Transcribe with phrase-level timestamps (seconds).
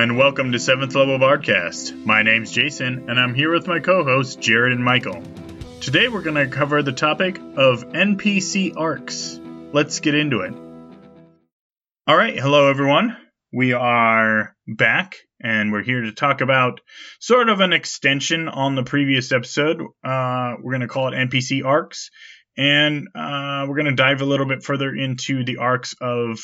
[0.00, 2.06] and welcome to 7th Level Bardcast.
[2.06, 5.22] My name's Jason, and I'm here with my co hosts, Jared and Michael.
[5.82, 9.38] Today we're going to cover the topic of NPC arcs.
[9.74, 10.54] Let's get into it.
[12.08, 13.14] Alright, hello everyone.
[13.52, 16.80] We are back, and we're here to talk about
[17.18, 19.82] sort of an extension on the previous episode.
[20.02, 22.10] Uh, we're going to call it NPC arcs,
[22.56, 26.40] and uh, we're going to dive a little bit further into the arcs of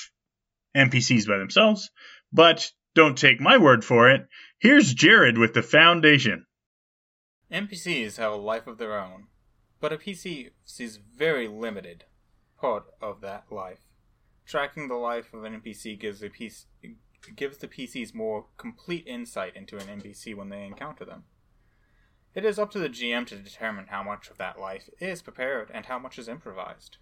[0.76, 1.88] NPCs by themselves.
[2.34, 4.26] But don't take my word for it.
[4.58, 6.46] Here's Jared with the foundation.
[7.52, 9.28] NPCs have a life of their own,
[9.80, 12.04] but a PC sees very limited
[12.58, 13.80] part of that life.
[14.46, 16.64] Tracking the life of an NPC gives the PC,
[17.36, 21.24] gives the PCs more complete insight into an NPC when they encounter them.
[22.34, 25.70] It is up to the GM to determine how much of that life is prepared
[25.72, 26.96] and how much is improvised.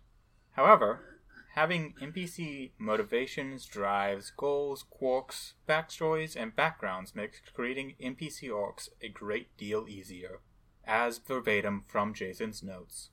[0.53, 1.14] However,
[1.55, 9.56] having NPC motivations, drives, goals, quirks, backstories, and backgrounds makes creating NPC arcs a great
[9.56, 10.41] deal easier,
[10.84, 13.10] as verbatim from Jason's notes.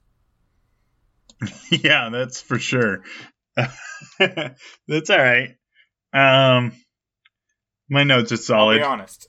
[1.69, 3.03] yeah, that's for sure.
[4.17, 5.55] that's all right.
[6.13, 6.73] Um,
[7.89, 8.81] my notes are solid.
[8.81, 9.27] I'll be honest.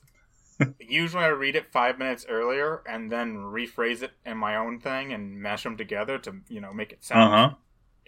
[0.79, 5.13] Usually, I read it five minutes earlier and then rephrase it in my own thing
[5.13, 7.55] and mash them together to you know make it sound Uh-huh.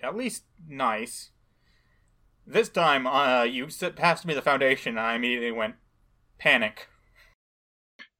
[0.01, 1.31] At least nice.
[2.47, 5.75] This time, uh, you passed me the foundation, and I immediately went
[6.38, 6.88] panic.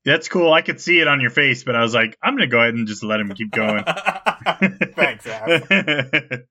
[0.04, 0.54] That's cool.
[0.54, 2.60] I could see it on your face, but I was like, I'm going to go
[2.60, 3.84] ahead and just let him keep going.
[4.96, 5.26] Thanks,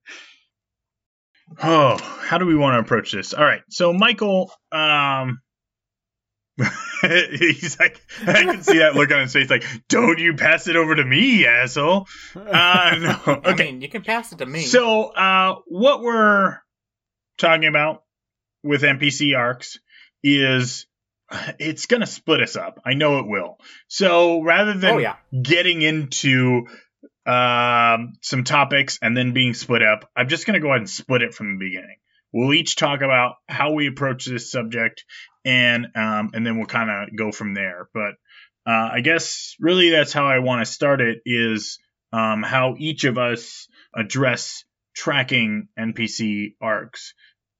[1.63, 3.33] oh, how do we want to approach this?
[3.33, 3.61] All right.
[3.69, 5.39] So, Michael, um,
[7.01, 10.75] he's like, I can see that look on his face, like, don't you pass it
[10.75, 12.07] over to me, asshole.
[12.35, 13.41] Uh, no.
[13.45, 14.61] I mean, you can pass it to me.
[14.61, 16.57] So, uh, what we're
[17.37, 18.03] talking about
[18.63, 19.79] with NPC arcs
[20.23, 20.87] is
[21.59, 22.81] it's going to split us up.
[22.85, 23.57] I know it will.
[23.87, 26.67] So, rather than oh yeah, getting into
[27.25, 30.89] um, some topics and then being split up, I'm just going to go ahead and
[30.89, 31.97] split it from the beginning.
[32.31, 35.05] We'll each talk about how we approach this subject,
[35.45, 37.87] and um, and then we'll kind of go from there.
[37.93, 38.15] But
[38.67, 41.79] uh, I guess really that's how I want to start it is
[42.11, 47.13] um, how each of us address tracking NPC arcs.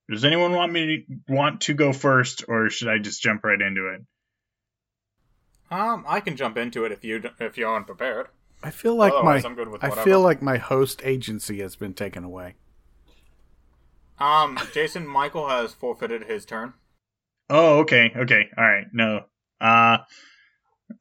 [0.10, 3.60] Does anyone want me to want to go first, or should I just jump right
[3.60, 4.02] into it?
[5.72, 8.28] um, I can jump into it if you if you're unprepared.
[8.64, 11.76] I feel like Otherwise, my I'm good with I feel like my host agency has
[11.76, 12.56] been taken away.
[14.20, 16.74] Um, Jason Michael has forfeited his turn.
[17.50, 18.88] Oh, okay, okay, all right.
[18.92, 19.22] No,
[19.62, 19.98] uh,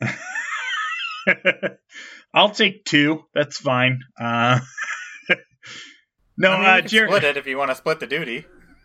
[2.35, 3.25] I'll take two.
[3.35, 4.01] That's fine.
[4.21, 4.61] Uh,
[6.37, 7.11] no, I mean, uh, Jared.
[7.11, 8.45] split it if you want to split the duty.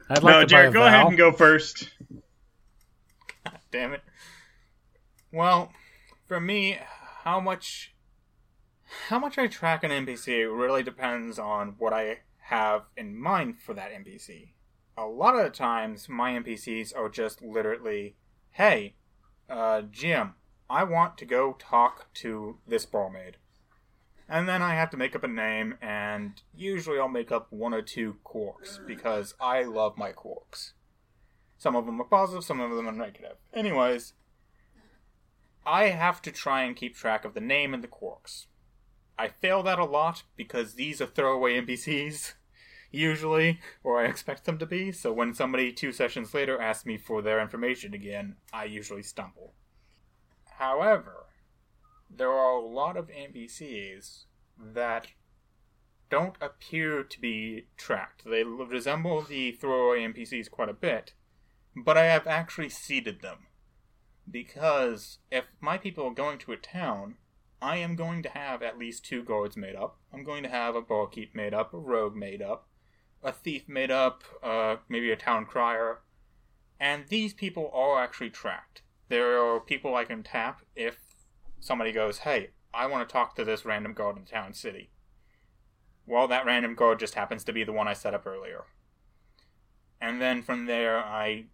[0.09, 1.89] I'd like no, to Jared, buy go a ahead and go first.
[3.71, 4.01] Damn it.
[5.31, 5.71] Well,
[6.27, 6.79] for me,
[7.23, 7.93] how much
[9.09, 13.73] how much I track an NPC really depends on what I have in mind for
[13.75, 14.53] that NPC.
[14.99, 18.17] A lot of the times, my NPCs are just literally,
[18.51, 18.97] "Hey,
[19.49, 20.35] uh, GM,
[20.69, 23.37] I want to go talk to this barmaid."
[24.27, 27.73] And then I have to make up a name, and usually I'll make up one
[27.73, 30.73] or two quarks because I love my quarks.
[31.57, 33.37] Some of them are positive, some of them are negative.
[33.53, 34.15] Anyways,
[35.65, 38.47] I have to try and keep track of the name and the quarks.
[39.17, 42.33] I fail that a lot because these are throwaway NPCs,
[42.91, 46.97] usually, or I expect them to be, so when somebody two sessions later asks me
[46.97, 49.53] for their information again, I usually stumble.
[50.57, 51.27] However,
[52.09, 54.25] there are a lot of NPCs
[54.57, 55.07] that
[56.09, 58.25] don't appear to be tracked.
[58.25, 61.13] They resemble the throwaway NPCs quite a bit,
[61.75, 63.47] but I have actually seeded them.
[64.29, 67.15] Because if my people are going to a town,
[67.61, 69.99] I am going to have at least two guards made up.
[70.13, 72.68] I'm going to have a barkeep made up, a rogue made up,
[73.23, 75.99] a thief made up, uh, maybe a town crier.
[76.79, 78.81] And these people are actually tracked.
[79.09, 80.99] There are people I can tap if
[81.59, 84.91] somebody goes, hey, I want to talk to this random guard in town city.
[86.05, 88.63] Well, that random guard just happens to be the one I set up earlier.
[89.99, 91.45] And then from there, I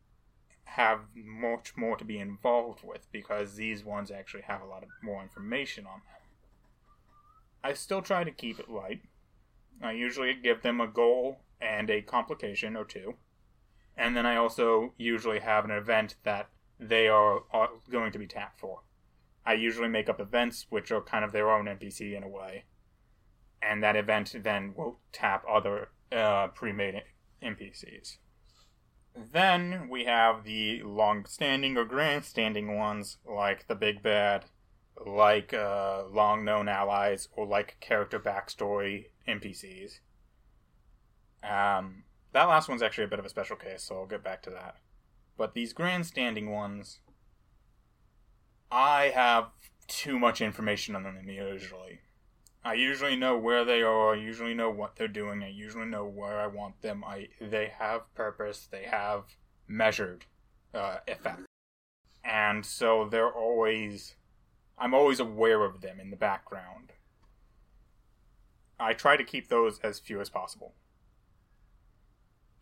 [0.65, 4.89] have much more to be involved with because these ones actually have a lot of
[5.01, 6.21] more information on them.
[7.63, 9.01] I still try to keep it light.
[9.81, 13.15] I usually give them a goal and a complication or two.
[13.97, 16.49] And then I also usually have an event that
[16.79, 18.81] they are, are going to be tapped for.
[19.45, 22.65] I usually make up events which are kind of their own NPC in a way.
[23.61, 27.01] And that event then will tap other uh, pre made
[27.41, 28.17] NPCs.
[29.15, 34.45] Then we have the long-standing or grand-standing ones, like the Big Bad,
[35.05, 39.99] like uh, long-known allies, or like character backstory NPCs.
[41.47, 42.03] Um,
[42.33, 44.49] that last one's actually a bit of a special case, so I'll get back to
[44.49, 44.77] that.
[45.37, 46.99] But these grand-standing ones,
[48.71, 49.49] I have
[49.87, 51.99] too much information on them usually.
[52.63, 54.15] I usually know where they are.
[54.15, 55.43] I usually know what they're doing.
[55.43, 57.03] I usually know where I want them.
[57.05, 58.67] I they have purpose.
[58.69, 59.25] They have
[59.67, 60.25] measured
[60.73, 61.41] uh, effect,
[62.23, 64.15] and so they're always.
[64.79, 66.91] I'm always aware of them in the background.
[68.79, 70.73] I try to keep those as few as possible.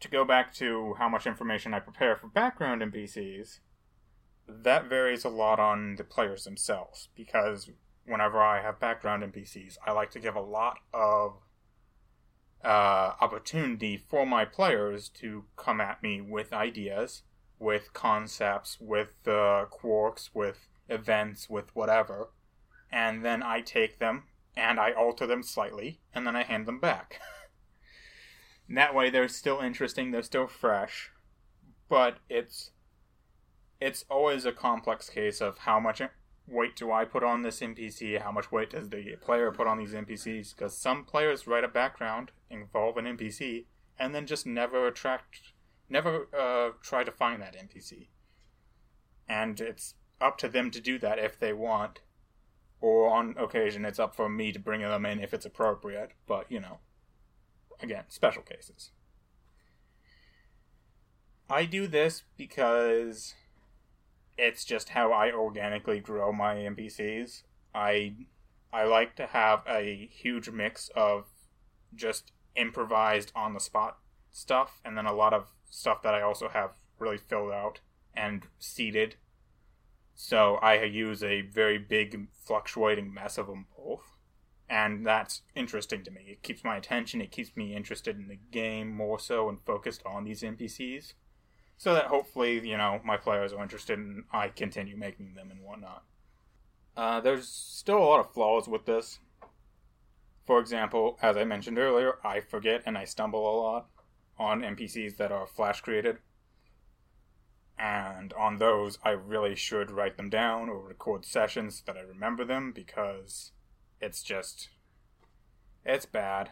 [0.04, 3.60] To go back to how much information I prepare for background NPCs,
[4.50, 7.70] that varies a lot on the players themselves because
[8.06, 11.38] whenever I have background NPCs, I like to give a lot of
[12.66, 17.24] uh, opportunity for my players to come at me with ideas,
[17.58, 22.32] with concepts, with uh, quirks, with events, with whatever,
[22.92, 24.24] and then I take them
[24.54, 27.22] and I alter them slightly, and then I hand them back.
[28.70, 31.12] that way, they're still interesting, they're still fresh,
[31.90, 32.72] but it's
[33.82, 36.02] it's always a complex case of how much
[36.48, 38.22] weight do I put on this NPC?
[38.22, 40.56] How much weight does the player put on these NPCs?
[40.56, 43.66] Because some players write a background, involve an NPC,
[44.00, 45.54] and then just never attract,
[45.90, 48.08] never uh, try to find that NPC.
[49.28, 52.00] And it's up to them to do that if they want,
[52.82, 56.12] or on occasion it's up for me to bring them in if it's appropriate.
[56.28, 56.80] But you know,
[57.82, 58.92] again, special cases.
[61.50, 63.36] I do this because
[64.38, 67.44] it's just how I organically grow my NPCs.
[67.76, 68.16] I
[68.72, 71.28] I like to have a huge mix of
[71.94, 74.00] just improvised on the spot
[74.32, 77.82] stuff and then a lot of stuff that I also have really filled out
[78.16, 79.16] and seeded.
[80.16, 84.13] So I use a very big fluctuating mess of them both.
[84.74, 86.22] And that's interesting to me.
[86.30, 90.02] It keeps my attention, it keeps me interested in the game more so and focused
[90.04, 91.14] on these NPCs
[91.78, 95.62] so that hopefully you know my players are interested and I continue making them and
[95.62, 96.06] whatnot.
[96.98, 99.20] Uh, there's still a lot of flaws with this.
[100.44, 103.90] For example, as I mentioned earlier, I forget and I stumble a lot
[104.40, 106.18] on NPCs that are flash created.
[107.78, 112.02] And on those, I really should write them down or record sessions so that I
[112.02, 113.52] remember them because
[114.04, 114.70] it's just.
[115.86, 116.50] It's bad.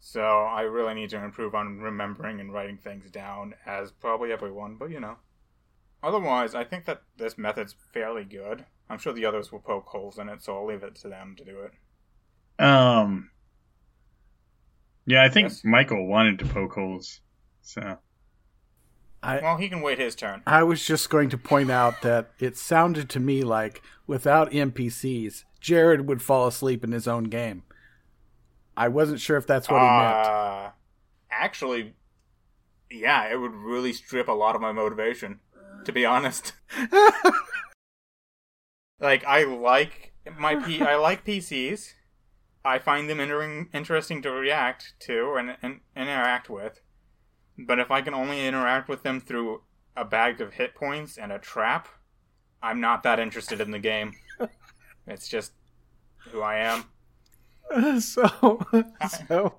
[0.00, 4.76] So I really need to improve on remembering and writing things down, as probably everyone,
[4.76, 5.16] but you know.
[6.02, 8.64] Otherwise, I think that this method's fairly good.
[8.88, 11.34] I'm sure the others will poke holes in it, so I'll leave it to them
[11.36, 12.64] to do it.
[12.64, 13.30] Um.
[15.06, 15.64] Yeah, I think Yes.
[15.64, 17.20] Michael wanted to poke holes.
[17.62, 17.98] So
[19.22, 20.42] I Well, he can wait his turn.
[20.46, 25.44] I was just going to point out that it sounded to me like without NPCs,
[25.60, 27.64] Jared would fall asleep in his own game.
[28.76, 30.26] I wasn't sure if that's what he meant.
[30.26, 30.70] Uh,
[31.30, 31.94] actually,
[32.90, 35.40] yeah, it would really strip a lot of my motivation,
[35.84, 36.52] to be honest.
[39.00, 41.94] like, I like my P- I like PCs.
[42.64, 46.80] I find them inter- interesting to react to and, and interact with.
[47.58, 49.62] But if I can only interact with them through
[49.96, 51.88] a bag of hit points and a trap,
[52.62, 54.14] I'm not that interested in the game.
[55.06, 55.52] it's just
[56.30, 56.84] who I am.
[58.00, 58.62] so
[59.28, 59.54] so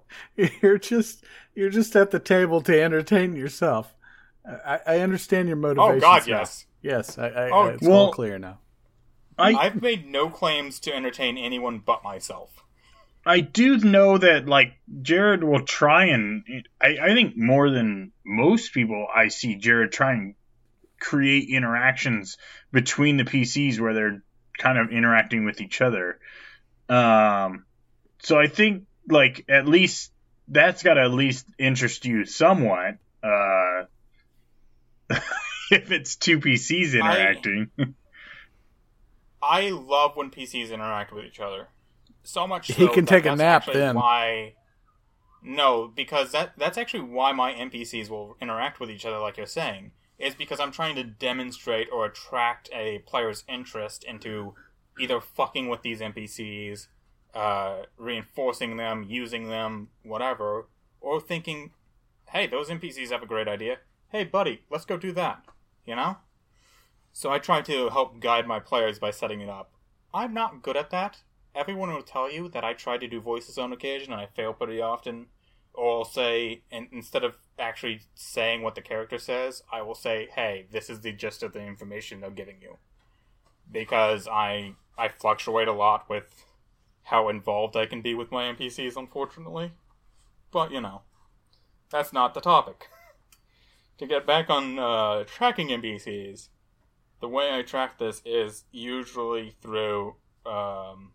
[0.61, 3.93] you're just you're just at the table to entertain yourself.
[4.65, 5.97] I, I understand your motivation.
[5.97, 6.65] Oh God, yes.
[6.81, 8.59] Yes, I, I, Oh, it's well- all clear now.
[9.37, 12.63] I I've made no claims to entertain anyone but myself.
[13.29, 16.43] I do know that like Jared will try and
[16.81, 20.33] I, I think more than most people I see Jared try and
[20.99, 22.37] create interactions
[22.71, 24.23] between the PCs where they're
[24.57, 26.19] kind of interacting with each other.
[26.89, 27.65] Um
[28.17, 30.11] so I think like at least
[30.47, 32.97] that's got to at least interest you somewhat.
[33.21, 33.83] Uh
[35.69, 37.69] if it's two PCs interacting.
[39.43, 41.67] I love when PCs interact with each other.
[42.23, 43.95] So much so He can take a nap then.
[43.95, 44.53] Why?
[45.41, 49.45] No, because that that's actually why my NPCs will interact with each other, like you're
[49.45, 54.53] saying, is because I'm trying to demonstrate or attract a player's interest into
[54.99, 56.87] either fucking with these NPCs,
[57.33, 60.67] uh, reinforcing them, using them, whatever,
[60.99, 61.71] or thinking,
[62.29, 63.77] hey, those NPCs have a great idea.
[64.09, 65.43] Hey, buddy, let's go do that.
[65.85, 66.17] You know?
[67.11, 69.71] So I try to help guide my players by setting it up.
[70.13, 71.19] I'm not good at that.
[71.59, 74.53] Everyone will tell you that I try to do voices on occasion and I fail
[74.53, 75.25] pretty often,
[75.73, 80.29] or I'll say, and instead of actually saying what the character says, I will say,
[80.33, 82.77] "Hey, this is the gist of the information they're giving you,"
[83.69, 86.45] because I I fluctuate a lot with
[87.03, 89.73] how involved I can be with my NPCs, unfortunately.
[90.51, 91.01] But you know,
[91.89, 92.87] that's not the topic.
[93.97, 96.47] to get back on uh, tracking NPCs,
[97.19, 101.11] the way I track this is usually through um,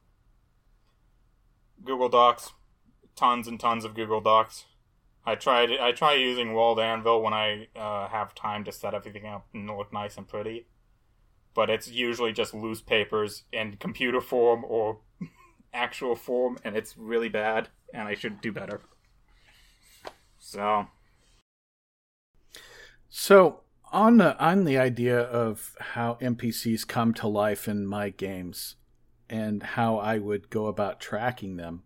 [1.84, 2.52] Google Docs,
[3.16, 4.64] tons and tons of Google Docs.
[5.26, 5.70] I tried.
[5.70, 9.66] I try using World Anvil when I uh, have time to set everything up and
[9.66, 10.66] look nice and pretty.
[11.54, 14.98] But it's usually just loose papers in computer form or
[15.72, 17.68] actual form, and it's really bad.
[17.92, 18.80] And I should do better.
[20.38, 20.88] So.
[23.08, 23.60] So
[23.92, 28.74] on the on the idea of how NPCs come to life in my games,
[29.28, 31.82] and how I would go about tracking them.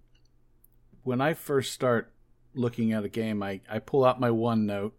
[1.02, 2.12] When I first start
[2.54, 4.92] looking at a game, I, I pull out my OneNote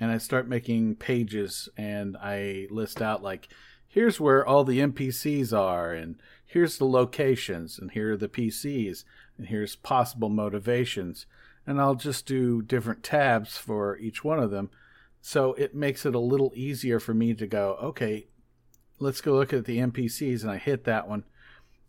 [0.00, 3.48] and I start making pages and I list out like
[3.86, 9.04] here's where all the NPCs are and here's the locations and here are the PCs
[9.38, 11.26] and here's possible motivations.
[11.66, 14.70] And I'll just do different tabs for each one of them.
[15.22, 18.26] So it makes it a little easier for me to go okay
[18.98, 21.24] let's go look at the NPCs and I hit that one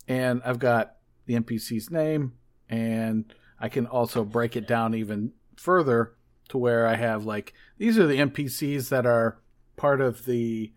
[0.08, 0.96] and I've got
[1.26, 2.34] the NPC's name,
[2.68, 6.14] and I can also break it down even further
[6.48, 9.40] to where I have like these are the NPCs that are
[9.76, 10.72] part of the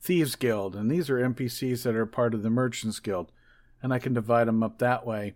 [0.00, 3.32] Thieves Guild, and these are NPCs that are part of the Merchants Guild,
[3.82, 5.34] and I can divide them up that way,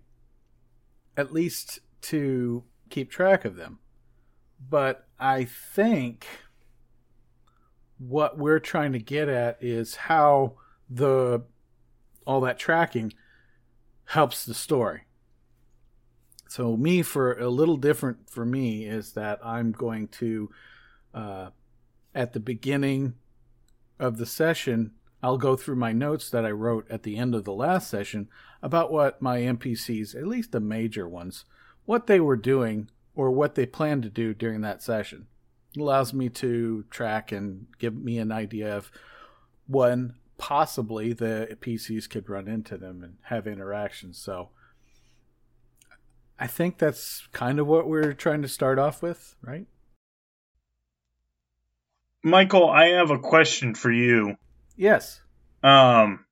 [1.16, 3.78] at least to keep track of them.
[4.68, 6.26] But I think
[7.98, 10.54] what we're trying to get at is how
[10.88, 11.42] the
[12.26, 13.12] all that tracking
[14.08, 15.02] helps the story.
[16.48, 20.50] So, me, for a little different for me, is that I'm going to,
[21.12, 21.50] uh,
[22.14, 23.14] at the beginning
[23.98, 27.44] of the session, I'll go through my notes that I wrote at the end of
[27.44, 28.28] the last session
[28.62, 31.44] about what my NPCs, at least the major ones,
[31.84, 35.26] what they were doing or what they planned to do during that session.
[35.76, 38.90] It allows me to track and give me an idea of
[39.66, 40.14] when
[40.48, 44.16] possibly the PCs could run into them and have interactions.
[44.16, 44.48] So
[46.40, 49.66] I think that's kind of what we're trying to start off with, right?
[52.24, 54.36] Michael, I have a question for you.
[54.74, 55.20] Yes.
[55.62, 56.24] Um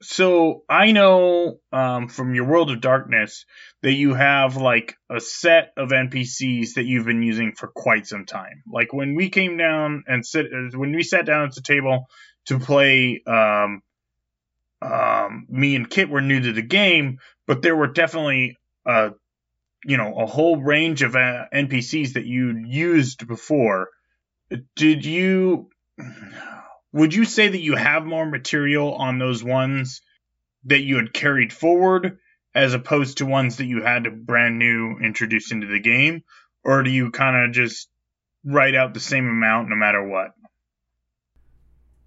[0.00, 3.46] so I know um, from your World of Darkness
[3.82, 8.26] that you have like a set of NPCs that you've been using for quite some
[8.26, 8.62] time.
[8.70, 12.06] Like when we came down and sit, when we sat down at the table
[12.46, 13.22] to play.
[13.26, 13.82] Um,
[14.82, 19.10] um, me and Kit were new to the game, but there were definitely uh,
[19.84, 23.88] you know a whole range of uh, NPCs that you used before.
[24.74, 25.70] Did you?
[26.92, 30.00] Would you say that you have more material on those ones
[30.64, 32.18] that you had carried forward,
[32.54, 36.22] as opposed to ones that you had to brand new introduce into the game,
[36.64, 37.88] or do you kind of just
[38.44, 40.32] write out the same amount no matter what?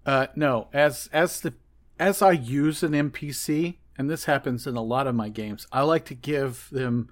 [0.06, 1.54] Uh, no, as as the
[1.98, 5.82] as I use an NPC, and this happens in a lot of my games, I
[5.82, 7.10] like to give them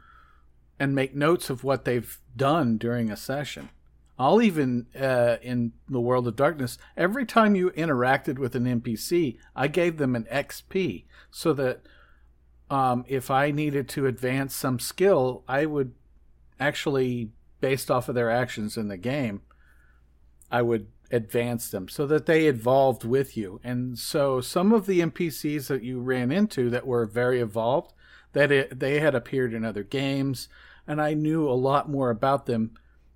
[0.79, 3.69] and make notes of what they've done during a session.
[4.19, 9.37] I'll even uh, in the world of darkness, every time you interacted with an NPC,
[9.55, 11.83] I gave them an XP so that
[12.71, 15.95] um, if I needed to advance some skill, I would
[16.59, 17.31] actually,
[17.61, 19.43] based off of their actions in the game,
[20.51, 23.61] I would advance them so that they evolved with you.
[23.65, 27.93] And so some of the NPCs that you ran into that were very evolved,
[28.33, 30.49] that it, they had appeared in other games,
[30.87, 32.73] and I knew a lot more about them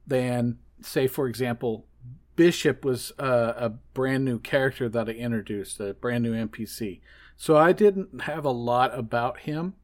[0.07, 1.87] than, say, for example,
[2.35, 7.01] Bishop was a, a brand new character that I introduced, a brand new NPC.
[7.37, 9.75] So I didn't have a lot about him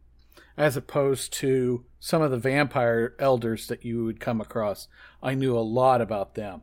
[0.57, 4.89] as opposed to some of the vampire elders that you would come across.
[5.23, 6.63] I knew a lot about them.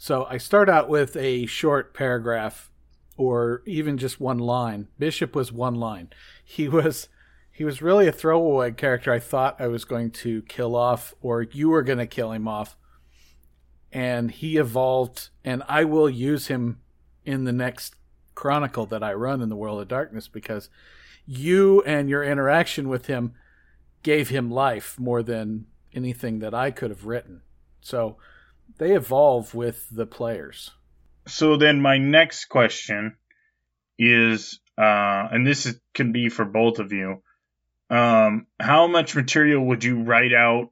[0.00, 2.70] So I start out with a short paragraph
[3.16, 4.86] or even just one line.
[4.96, 6.10] Bishop was one line.
[6.44, 7.08] He was
[7.50, 11.42] he was really a throwaway character I thought I was going to kill off or
[11.42, 12.76] you were going to kill him off.
[13.90, 16.78] And he evolved and I will use him
[17.24, 17.96] in the next
[18.36, 20.70] chronicle that I run in the World of Darkness because
[21.26, 23.34] you and your interaction with him
[24.04, 27.42] gave him life more than anything that I could have written.
[27.80, 28.16] So
[28.78, 30.70] they evolve with the players.
[31.26, 33.16] So then my next question
[33.98, 37.22] is, uh, and this is, can be for both of you.
[37.90, 40.70] Um, how much material would you write out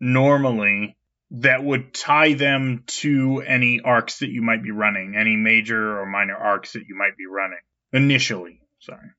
[0.00, 0.96] normally
[1.32, 6.06] that would tie them to any arcs that you might be running, any major or
[6.06, 7.60] minor arcs that you might be running
[7.92, 8.60] initially.
[8.80, 9.10] Sorry.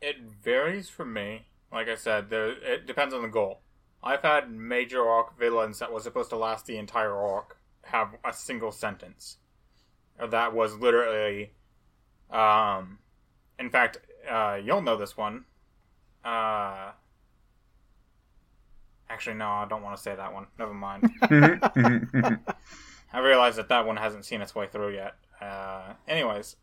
[0.00, 1.46] It varies for me.
[1.72, 3.62] Like I said, there it depends on the goal.
[4.02, 8.32] I've had major arc villains that was supposed to last the entire arc have a
[8.32, 9.36] single sentence.
[10.18, 11.52] That was literally,
[12.30, 12.98] um,
[13.58, 15.44] in fact, uh, you'll know this one.
[16.24, 16.92] Uh,
[19.08, 20.46] actually, no, I don't want to say that one.
[20.58, 21.10] Never mind.
[23.12, 25.14] I realize that that one hasn't seen its way through yet.
[25.40, 26.56] Uh, anyways,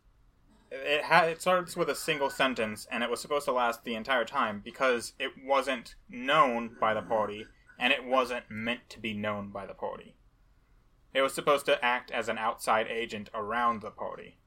[0.70, 3.94] it ha- it starts with a single sentence, and it was supposed to last the
[3.94, 7.46] entire time because it wasn't known by the party,
[7.78, 10.14] and it wasn't meant to be known by the party.
[11.14, 14.38] It was supposed to act as an outside agent around the party.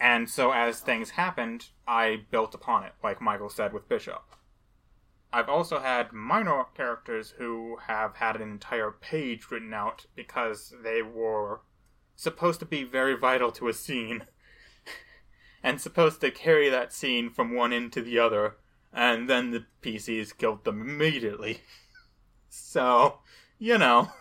[0.00, 4.22] And so, as things happened, I built upon it, like Michael said with Bishop.
[5.32, 11.02] I've also had minor characters who have had an entire page written out because they
[11.02, 11.60] were
[12.16, 14.26] supposed to be very vital to a scene
[15.62, 18.56] and supposed to carry that scene from one end to the other,
[18.92, 21.60] and then the PCs killed them immediately.
[22.48, 23.20] so,
[23.58, 24.12] you know,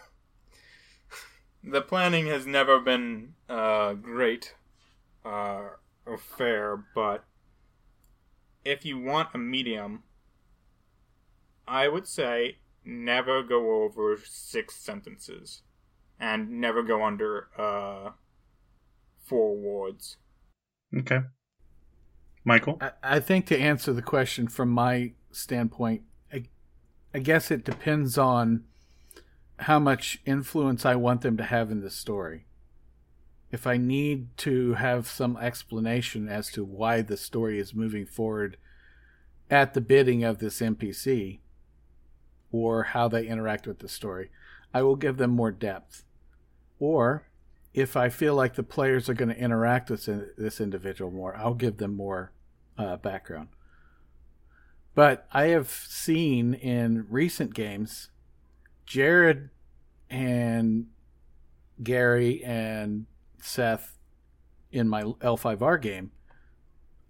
[1.64, 4.56] the planning has never been uh, great
[5.28, 5.70] uh,
[6.96, 7.26] but
[8.64, 10.04] if you want a medium,
[11.68, 15.64] I would say never go over six sentences
[16.20, 18.12] and never go under uh,
[19.26, 20.18] four words.
[20.96, 21.22] Okay.
[22.44, 22.78] Michael?
[22.80, 26.46] I, I think to answer the question from my standpoint, I,
[27.14, 28.64] I guess it depends on
[29.60, 32.46] how much influence I want them to have in the story.
[33.52, 38.58] If I need to have some explanation as to why the story is moving forward
[39.50, 41.40] at the bidding of this NPC
[42.52, 44.30] or how they interact with the story,
[44.74, 46.04] I will give them more depth.
[46.80, 47.28] Or
[47.74, 50.06] if I feel like the players are going to interact with
[50.38, 52.32] this individual more, I'll give them more
[52.78, 53.50] uh, background.
[54.96, 58.10] But I have seen in recent games,
[58.86, 59.50] Jared
[60.10, 60.88] and
[61.84, 63.06] Gary and
[63.40, 63.98] Seth
[64.72, 66.12] in my L5R game,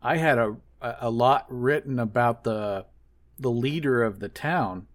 [0.02, 2.86] I had a a lot written about the
[3.40, 4.88] the leader of the town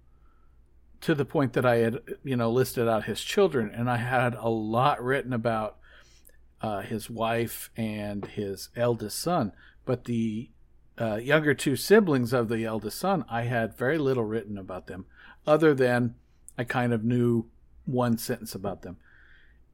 [1.02, 4.34] to the point that I had, you know, listed out his children, and I had
[4.34, 5.76] a lot written about
[6.60, 9.52] uh, his wife and his eldest son.
[9.84, 10.50] But the
[10.98, 15.06] uh, younger two siblings of the eldest son, I had very little written about them,
[15.44, 16.14] other than
[16.56, 17.46] I kind of knew
[17.84, 18.96] one sentence about them.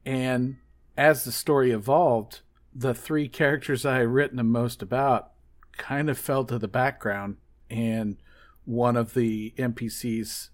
[0.03, 0.57] And
[0.97, 2.41] as the story evolved,
[2.73, 5.31] the three characters I had written the most about
[5.73, 7.37] kind of fell to the background,
[7.69, 8.17] and
[8.65, 10.49] one of the NPCs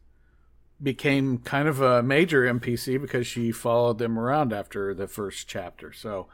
[0.82, 5.94] became kind of a major NPC because she followed them around after the first chapter.
[5.94, 6.28] So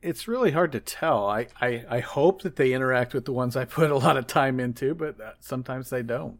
[0.00, 1.26] it's really hard to tell.
[1.26, 4.26] I, I, I hope that they interact with the ones I put a lot of
[4.26, 6.38] time into, but sometimes they don't.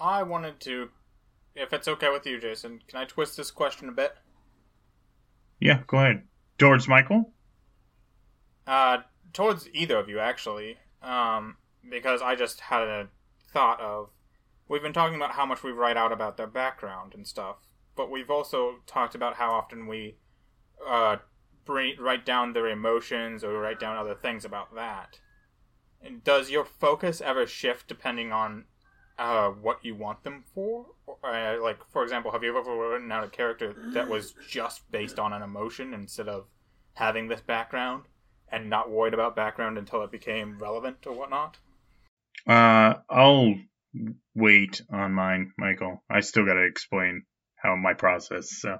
[0.00, 0.90] I wanted to,
[1.56, 4.14] if it's okay with you, Jason, can I twist this question a bit?
[5.60, 6.22] Yeah, go ahead.
[6.56, 7.32] Towards Michael?
[8.66, 8.98] Uh,
[9.32, 10.76] towards either of you, actually.
[11.02, 11.56] Um,
[11.88, 13.08] because I just had a
[13.52, 14.10] thought of
[14.68, 17.56] we've been talking about how much we write out about their background and stuff,
[17.96, 20.16] but we've also talked about how often we
[20.86, 21.16] uh,
[21.64, 25.18] bring, write down their emotions or write down other things about that.
[26.00, 28.66] And does your focus ever shift depending on
[29.18, 30.86] uh, what you want them for?
[31.24, 35.18] Uh, like, for example, have you ever written out a character that was just based
[35.18, 36.46] on an emotion instead of
[36.94, 38.04] having this background
[38.50, 41.58] and not worried about background until it became relevant or whatnot?
[42.46, 43.56] Uh, I'll
[44.34, 46.02] wait on mine, Michael.
[46.10, 47.22] I still got to explain
[47.56, 48.50] how my process.
[48.50, 48.78] So.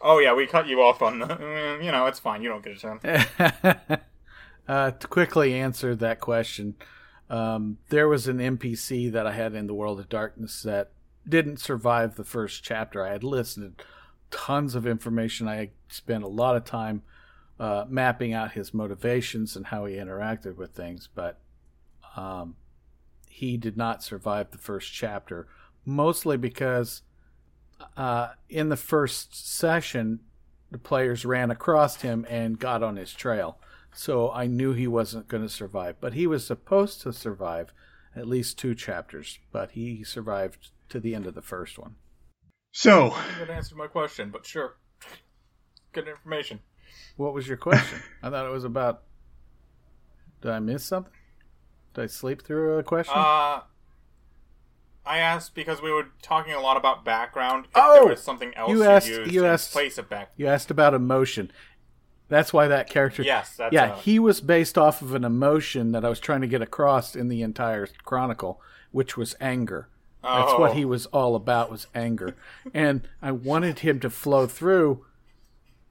[0.00, 1.78] Oh yeah, we cut you off on the.
[1.82, 2.42] You know, it's fine.
[2.42, 4.00] You don't get a turn.
[4.68, 6.74] uh, to quickly answer that question,
[7.30, 10.90] um, there was an NPC that I had in the World of Darkness that
[11.28, 13.04] didn't survive the first chapter.
[13.04, 13.82] I had listed
[14.30, 15.46] tons of information.
[15.48, 17.02] I spent a lot of time
[17.60, 21.40] uh, mapping out his motivations and how he interacted with things, but
[22.16, 22.56] um,
[23.28, 25.48] he did not survive the first chapter,
[25.84, 27.02] mostly because
[27.96, 30.20] uh, in the first session,
[30.70, 33.58] the players ran across him and got on his trail.
[33.92, 35.96] So I knew he wasn't going to survive.
[36.00, 37.72] But he was supposed to survive
[38.14, 41.96] at least two chapters, but he survived to the end of the first one.
[42.72, 43.14] So.
[43.38, 44.76] That answered my question, but sure.
[45.92, 46.60] Good information.
[47.16, 48.00] What was your question?
[48.22, 49.02] I thought it was about.
[50.40, 51.12] Did I miss something?
[51.98, 53.14] Did I sleep through a question?
[53.16, 53.62] Uh,
[55.04, 57.64] I asked because we were talking a lot about background.
[57.64, 57.94] If Oh!
[57.94, 60.30] there was something else You you, asked- you in asked- place of back.
[60.36, 61.50] You asked about emotion.
[62.28, 63.22] That's why that character.
[63.24, 63.94] Yes, that's yeah.
[63.94, 67.16] uh, He was based off of an emotion that I was trying to get across
[67.16, 68.60] in the entire chronicle,
[68.92, 69.88] which was anger.
[70.22, 70.38] Oh.
[70.38, 70.60] That's Oh.
[70.60, 72.36] what he was all about was anger,
[72.72, 75.04] and I wanted him to flow through,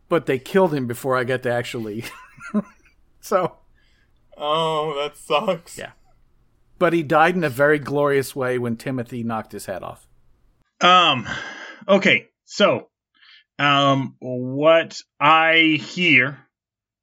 [0.07, 2.05] but they killed him before I got to actually.
[3.19, 3.57] so,
[4.39, 5.79] Oh, that sucks.
[5.79, 5.93] Yeah.
[6.79, 10.07] But he died in a very glorious way when Timothy knocked his head off.
[10.81, 11.27] Um,
[11.87, 12.89] okay, so,
[13.59, 16.39] um, what I hear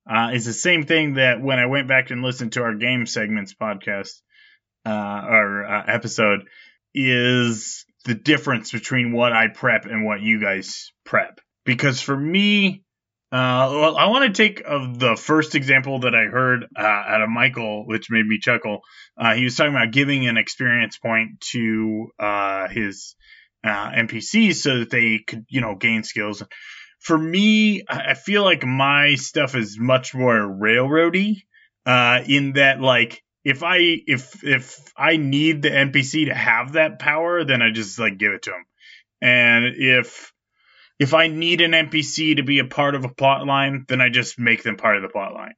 [0.09, 3.07] uh, is the same thing that when I went back and listened to our game
[3.07, 4.21] segments podcast
[4.87, 6.47] uh, or uh, episode
[6.95, 11.41] is the difference between what I prep and what you guys prep.
[11.65, 12.84] Because for me,
[13.35, 17.21] uh, well, I want to take of the first example that I heard uh, out
[17.21, 18.83] of Michael, which made me chuckle.
[19.19, 23.17] Uh, he was talking about giving an experience point to uh, his
[23.65, 26.45] uh, NPCs so that they could, you know, gain skills.
[27.01, 31.43] For me, I feel like my stuff is much more railroady,
[31.87, 37.01] uh, in that like if I if if I need the NPC to have that
[37.01, 38.65] power, then I just like give it to him.
[39.21, 40.33] And if
[40.99, 44.09] if I need an NPC to be a part of a plot line, then I
[44.09, 45.55] just make them part of the plot line.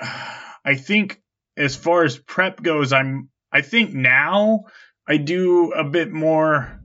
[0.64, 1.20] I think
[1.56, 4.64] as far as prep goes, I'm I think now
[5.06, 6.80] I do a bit more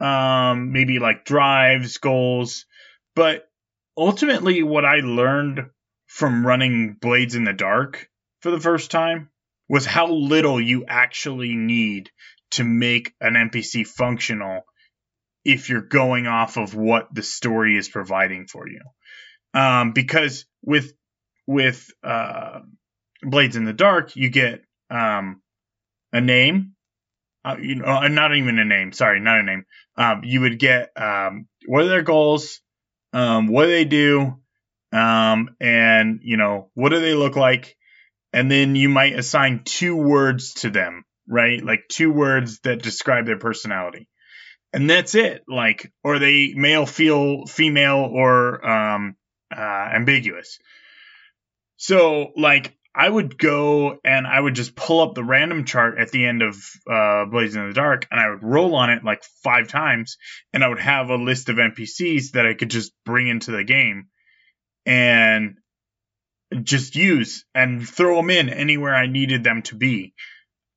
[0.00, 2.66] um maybe like drives, goals,
[3.14, 3.48] but
[3.96, 5.70] ultimately what I learned
[6.06, 8.08] from running Blades in the Dark
[8.40, 9.30] for the first time
[9.68, 12.10] was how little you actually need
[12.52, 14.62] to make an NPC functional
[15.44, 18.80] if you're going off of what the story is providing for you.
[19.52, 20.92] Um, because with
[21.46, 22.60] with uh,
[23.22, 25.42] Blades in the Dark, you get um,
[26.12, 26.72] a name,
[27.44, 28.92] uh, you know, uh, not even a name.
[28.92, 29.64] Sorry, not a name.
[29.96, 32.60] Um, you would get um, what are their goals,
[33.12, 34.38] um, what do they do,
[34.92, 37.76] um, and you know what do they look like,
[38.32, 41.62] and then you might assign two words to them, right?
[41.62, 44.08] Like two words that describe their personality
[44.74, 45.44] and that's it.
[45.48, 49.16] Like, or they male, feel female, or um,
[49.56, 49.60] uh,
[49.94, 50.58] ambiguous.
[51.76, 56.10] So, like, I would go and I would just pull up the random chart at
[56.10, 56.56] the end of
[56.90, 60.16] uh, Blades in the Dark, and I would roll on it like five times,
[60.52, 63.64] and I would have a list of NPCs that I could just bring into the
[63.64, 64.08] game
[64.84, 65.56] and
[66.62, 70.14] just use and throw them in anywhere I needed them to be.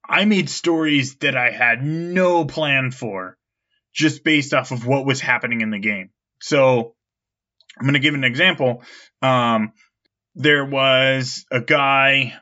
[0.08, 3.37] I made stories that I had no plan for
[3.98, 6.12] just based off of what was happening in the game.
[6.40, 6.94] So
[7.78, 8.84] I'm going to give an example.
[9.22, 9.74] Um,
[10.36, 12.36] there was a guy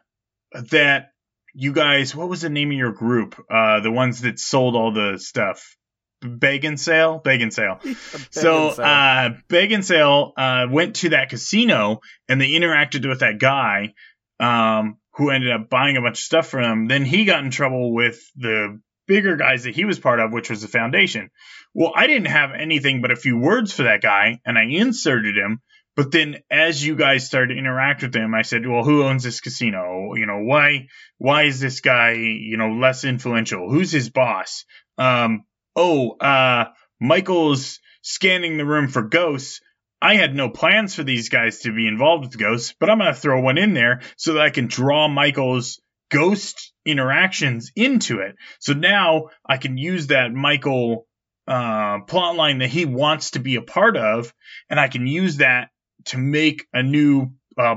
[0.51, 1.11] that
[1.53, 3.41] you guys, what was the name of your group?
[3.49, 5.77] Uh, the ones that sold all the stuff.
[6.21, 7.79] Beg and sale, beg and sale.
[8.31, 13.39] so, uh, beg and sale uh, went to that casino and they interacted with that
[13.39, 13.93] guy
[14.41, 16.87] um, who ended up buying a bunch of stuff from him.
[16.87, 20.49] Then he got in trouble with the bigger guys that he was part of, which
[20.49, 21.29] was the foundation.
[21.73, 25.37] Well, I didn't have anything but a few words for that guy, and I inserted
[25.37, 25.61] him.
[25.95, 29.23] But then, as you guys started to interact with him, I said, "Well, who owns
[29.23, 30.13] this casino?
[30.15, 30.87] You know, why
[31.17, 33.69] why is this guy you know less influential?
[33.69, 34.65] Who's his boss?
[34.97, 36.65] Um, oh, uh,
[36.99, 39.61] Michael's scanning the room for ghosts."
[40.01, 43.13] I had no plans for these guys to be involved with ghosts, but I'm going
[43.13, 48.35] to throw one in there so that I can draw Michael's ghost interactions into it.
[48.59, 51.07] So now I can use that Michael
[51.47, 54.33] uh, that he wants to be a part of,
[54.69, 55.69] and I can use that
[56.05, 57.75] to make a new uh,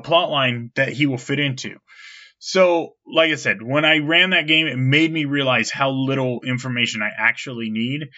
[0.74, 1.76] that he will fit into.
[2.40, 6.40] So, like I said, when I ran that game, it made me realize how little
[6.44, 8.08] information I actually need.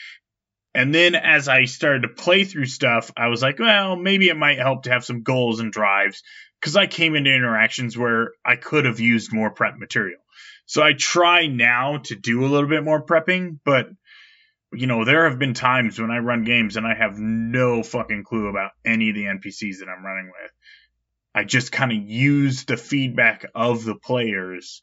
[0.74, 4.36] And then as I started to play through stuff, I was like, well, maybe it
[4.36, 6.22] might help to have some goals and drives
[6.60, 10.20] because I came into interactions where I could have used more prep material.
[10.66, 13.88] So I try now to do a little bit more prepping, but
[14.72, 18.24] you know, there have been times when I run games and I have no fucking
[18.24, 20.52] clue about any of the NPCs that I'm running with.
[21.34, 24.82] I just kind of use the feedback of the players.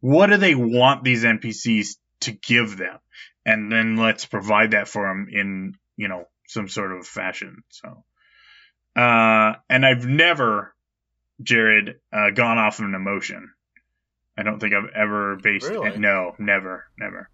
[0.00, 2.98] What do they want these NPCs to give them?
[3.44, 7.62] And then let's provide that for them in, you know, some sort of fashion.
[7.68, 8.04] So,
[8.96, 10.74] uh, and I've never,
[11.42, 13.50] Jared, uh, gone off of an emotion.
[14.36, 15.68] I don't think I've ever based.
[15.68, 15.96] Really?
[15.98, 17.28] No, never, never.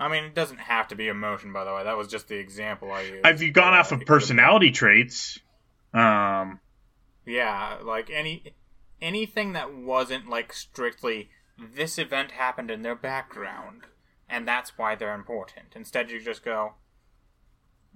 [0.00, 1.82] I mean, it doesn't have to be emotion, by the way.
[1.82, 3.26] That was just the example I used.
[3.26, 5.40] Have you gone off of personality traits?
[5.92, 6.60] Um,
[7.26, 8.54] Yeah, like any
[9.02, 13.82] anything that wasn't like strictly this event happened in their background.
[14.28, 15.68] and that's why they're important.
[15.74, 16.74] Instead, you just go,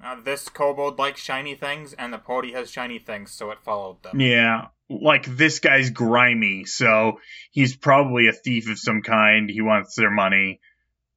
[0.02, 4.02] uh, this kobold likes shiny things, and the party has shiny things, so it followed
[4.02, 4.20] them.
[4.20, 4.68] Yeah.
[4.88, 7.18] Like this guy's grimy, so
[7.50, 9.48] he's probably a thief of some kind.
[9.48, 10.60] He wants their money.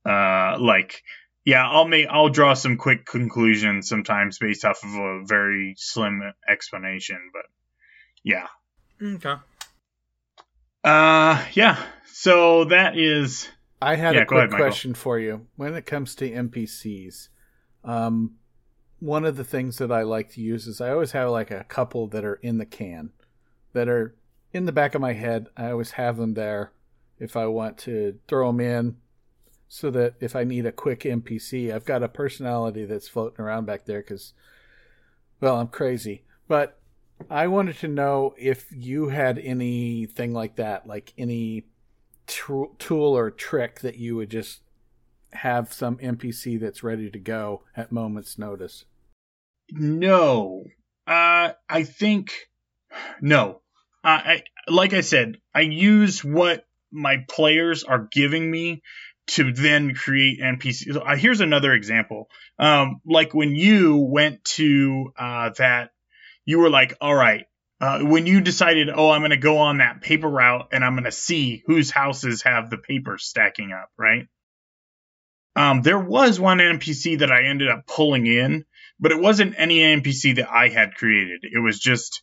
[0.06, 1.04] Uh, like,
[1.44, 6.22] yeah, I'll make I'll draw some quick conclusions sometimes based off of a very slim
[6.48, 7.46] explanation, but
[8.24, 8.48] yeah.
[9.02, 9.36] Okay.
[10.84, 11.84] Uh, yeah.
[12.14, 13.50] So that is
[13.82, 15.48] I had Yeah, a quick ahead, question for you.
[15.58, 17.28] When it comes to NPCs,
[17.84, 18.36] um,
[19.06, 21.64] one of the things that I like to use is I always have like a
[21.66, 23.12] couple that are in the can,
[23.74, 24.16] that are
[24.52, 25.48] in the back of my head.
[25.56, 26.72] I always have them there
[27.20, 28.98] if I want to throw them in,
[29.68, 33.66] so that if I need a quick NPC, I've got a personality that's floating around
[33.66, 34.02] back there.
[34.02, 34.34] Because,
[35.40, 36.80] well, I'm crazy, but
[37.30, 41.68] I wanted to know if you had anything like that, like any
[42.26, 42.74] tool
[43.16, 44.62] or trick that you would just
[45.34, 48.86] have some NPC that's ready to go at moment's notice.
[49.72, 50.64] No.
[51.08, 52.32] Uh, I think
[53.22, 53.62] no.
[54.04, 58.82] Uh, I like I said, I use what my players are giving me
[59.28, 60.96] to then create NPCs.
[60.96, 62.30] Uh, here's another example.
[62.60, 65.92] Um, like when you went to uh, that,
[66.46, 67.46] you were like, all right.
[67.82, 70.94] Uh, when you decided, oh, I'm going to go on that paper route and I'm
[70.94, 74.28] going to see whose houses have the paper stacking up, right?
[75.56, 78.66] Um, there was one NPC that I ended up pulling in,
[79.00, 81.44] but it wasn't any NPC that I had created.
[81.44, 82.22] It was just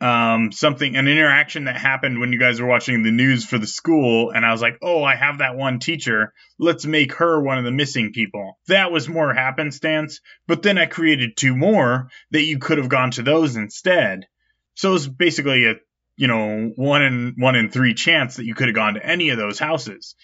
[0.00, 3.66] um, something, an interaction that happened when you guys were watching the news for the
[3.66, 6.32] school, and I was like, oh, I have that one teacher.
[6.58, 8.58] Let's make her one of the missing people.
[8.66, 13.12] That was more happenstance, but then I created two more that you could have gone
[13.12, 14.26] to those instead.
[14.74, 15.74] So it was basically a
[16.16, 19.30] you know one in one in three chance that you could have gone to any
[19.30, 20.16] of those houses.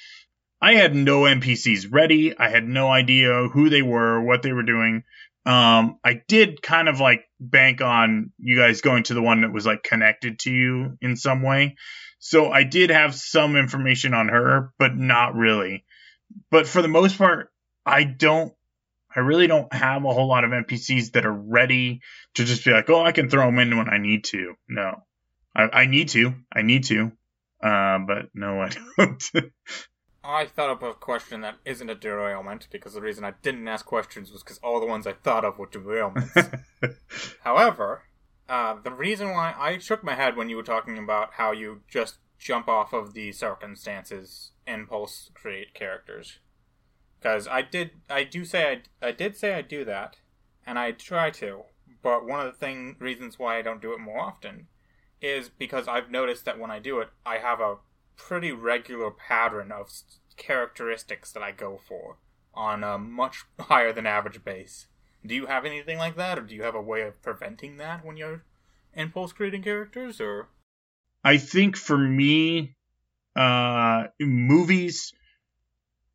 [0.60, 2.36] I had no NPCs ready.
[2.36, 5.04] I had no idea who they were, what they were doing.
[5.46, 9.52] Um, I did kind of like bank on you guys going to the one that
[9.52, 11.76] was like connected to you in some way.
[12.18, 15.84] So I did have some information on her, but not really.
[16.50, 17.50] But for the most part,
[17.86, 18.52] I don't,
[19.14, 22.02] I really don't have a whole lot of NPCs that are ready
[22.34, 24.54] to just be like, oh, I can throw them in when I need to.
[24.68, 25.02] No,
[25.56, 26.34] I, I need to.
[26.54, 27.12] I need to.
[27.62, 29.22] Uh, but no, I don't.
[30.22, 33.86] I thought of a question that isn't a derailment because the reason I didn't ask
[33.86, 36.62] questions was because all the ones I thought of were derailments.
[37.42, 38.02] However,
[38.48, 41.82] uh, the reason why I shook my head when you were talking about how you
[41.88, 46.38] just jump off of the circumstances impulse create characters,
[47.18, 50.16] because I did, I do say I, I did say I do that,
[50.66, 51.62] and I try to,
[52.02, 54.66] but one of the thing reasons why I don't do it more often
[55.22, 57.76] is because I've noticed that when I do it, I have a
[58.26, 59.90] pretty regular pattern of
[60.36, 62.16] characteristics that I go for
[62.54, 64.86] on a much higher than average base.
[65.24, 68.04] Do you have anything like that, or do you have a way of preventing that
[68.04, 68.44] when you're
[68.94, 70.48] impulse creating characters, or
[71.22, 72.74] I think for me,
[73.36, 75.12] uh, movies,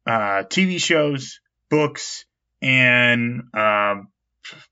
[0.07, 1.39] uh, TV shows,
[1.69, 2.25] books,
[2.61, 4.07] and um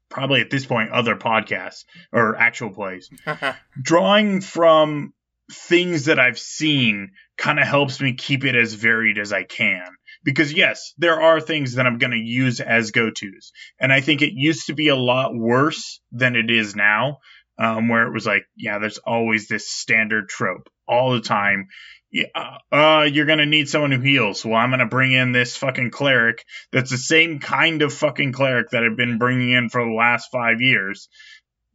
[0.09, 3.09] probably at this point other podcasts or actual plays.
[3.81, 5.13] Drawing from
[5.51, 9.85] things that I've seen kind of helps me keep it as varied as I can.
[10.23, 14.21] Because yes, there are things that I'm going to use as go-tos, and I think
[14.21, 17.19] it used to be a lot worse than it is now
[17.57, 21.67] um, where it was like, yeah, there's always this standard trope all the time.
[22.11, 22.25] Yeah,
[22.71, 24.45] uh, you're gonna need someone who heals.
[24.45, 28.69] Well, I'm gonna bring in this fucking cleric that's the same kind of fucking cleric
[28.69, 31.09] that I've been bringing in for the last five years.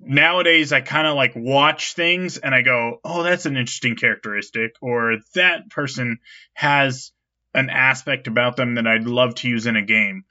[0.01, 4.73] Nowadays, I kind of like watch things and I go, oh, that's an interesting characteristic,
[4.81, 6.19] or that person
[6.55, 7.13] has
[7.55, 10.25] an aspect about them that I'd love to use in a game.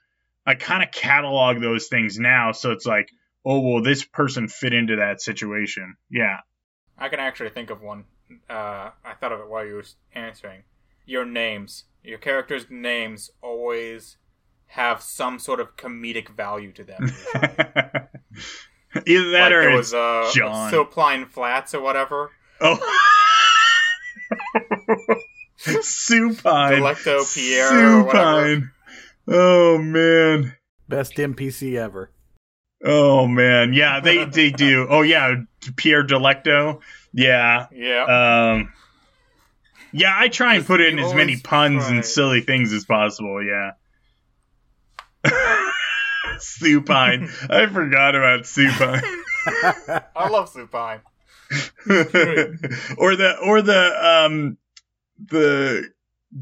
[0.46, 3.10] I kind of catalog those things now, so it's like,
[3.44, 6.38] oh well this person fit into that situation yeah
[6.98, 8.04] I can actually think of one.
[8.50, 10.64] Uh, I thought of it while you were answering.
[11.06, 14.16] Your names, your characters' names, always
[14.66, 17.12] have some sort of comedic value to them.
[19.06, 20.70] either that like or there it's was uh, John.
[20.70, 22.30] Supine Flats or whatever.
[22.60, 22.78] oh.
[25.56, 26.80] Supine.
[26.80, 28.70] Delecto Pierre supine.
[29.26, 30.54] Oh man.
[30.88, 32.10] Best NPC ever.
[32.84, 33.72] oh man.
[33.72, 34.86] Yeah they they do.
[34.88, 35.34] Oh yeah.
[35.76, 36.80] Pierre delecto.
[37.12, 37.66] Yeah.
[37.72, 38.04] Yeah.
[38.54, 38.72] um
[39.90, 41.94] yeah i try and put in as many puns try.
[41.94, 43.42] and silly things as possible.
[43.42, 43.70] Yeah
[46.42, 49.02] supine i forgot about supine
[50.16, 51.00] I love Supine.
[51.88, 54.58] or the or the um
[55.26, 55.90] the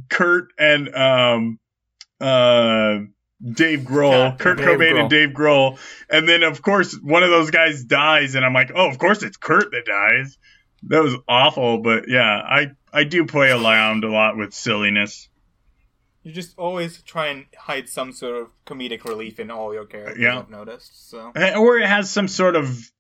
[0.09, 1.59] Kurt and um
[2.21, 3.01] uh,
[3.43, 5.01] Dave Grohl, Kurt Dave Cobain Grohl.
[5.01, 5.79] and Dave Grohl,
[6.09, 9.23] and then of course one of those guys dies, and I'm like, oh, of course
[9.23, 10.39] it's Kurt that dies.
[10.85, 15.29] That was awful, but yeah, I I do play around a lot with silliness.
[16.27, 20.19] You just always try and hide some sort of comedic relief in all your characters.
[20.19, 20.41] Yeah.
[20.41, 21.09] I've noticed.
[21.09, 22.91] So Eh, or it has some sort of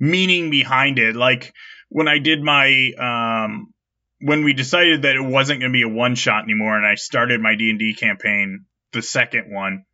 [0.00, 1.54] meaning behind it like
[1.88, 3.72] when i did my um
[4.20, 6.94] when we decided that it wasn't going to be a one shot anymore and i
[6.96, 9.84] started my d&d campaign the second one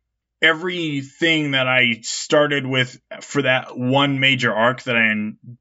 [0.41, 5.13] everything that i started with for that one major arc that i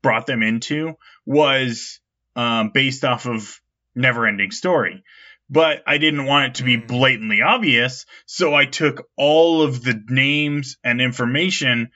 [0.02, 0.94] brought them into
[1.26, 2.00] was
[2.36, 3.60] um, based off of
[3.94, 5.04] never ending story
[5.50, 6.86] but i didn't want it to be Mm.
[6.86, 11.90] blatantly obvious so i took all of the names and information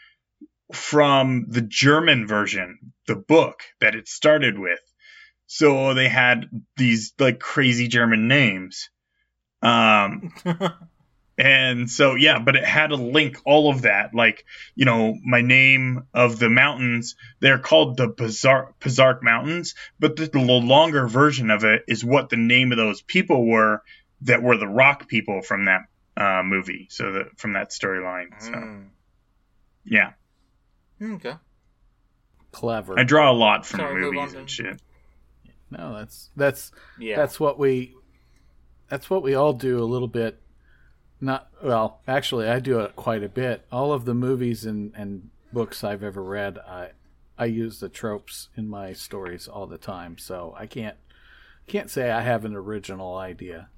[0.73, 4.81] from the German version, the book that it started with.
[5.47, 8.91] So they had these like crazy German names.
[9.63, 10.33] Um,
[11.37, 14.15] and so, yeah, but it had to link all of that.
[14.15, 14.45] Like,
[14.75, 20.27] you know, my name of the mountains, they're called the Pizark, Pizark Mountains, but the,
[20.27, 23.83] the longer version of it is what the name of those people were
[24.23, 25.83] that were the rock people from that
[26.17, 26.87] uh, movie.
[26.91, 28.29] So, that from that storyline.
[28.41, 28.89] So, Mm.
[29.85, 30.13] yeah.
[31.03, 31.35] okay.
[32.53, 32.99] Clever.
[32.99, 34.81] I draw a lot from Sorry, movies and shit.
[35.71, 36.71] no, that's that's
[37.01, 37.17] Yeah.
[37.17, 37.97] that's what we
[38.89, 40.41] that's what we all do a little bit.
[41.25, 43.65] Not well, actually, I do it quite a bit.
[43.73, 46.91] All of the movies and and books I've ever read, I
[47.39, 50.19] I use the tropes in my stories all the time.
[50.19, 50.97] So I can't
[51.67, 53.71] can't say I have an original idea.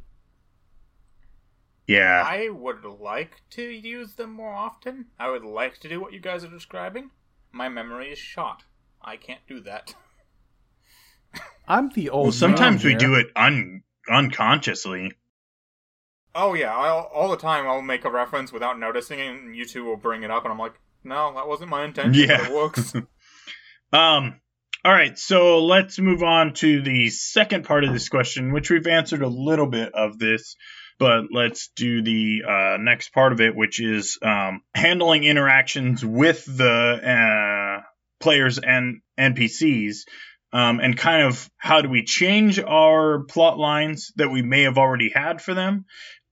[1.87, 2.25] Yeah.
[2.27, 5.07] I would like to use them more often.
[5.17, 7.11] I would like to do what you guys are describing.
[7.53, 8.65] My memory is shot.
[9.01, 9.95] I can't do that.
[11.69, 12.25] I'm the old.
[12.25, 12.99] Well, sometimes man we here.
[12.99, 15.13] do it un- unconsciously.
[16.37, 19.65] Oh yeah, I'll, all the time I'll make a reference without noticing, it, and you
[19.65, 22.15] two will bring it up, and I'm like, no, that wasn't my intention.
[22.15, 22.39] Yeah.
[22.39, 22.95] but it works.
[23.93, 24.41] Um.
[24.85, 28.87] All right, so let's move on to the second part of this question, which we've
[28.87, 30.57] answered a little bit of this,
[30.99, 36.45] but let's do the uh, next part of it, which is um, handling interactions with
[36.45, 37.83] the uh,
[38.21, 39.99] players and NPCs,
[40.53, 44.79] um, and kind of how do we change our plot lines that we may have
[44.79, 45.87] already had for them,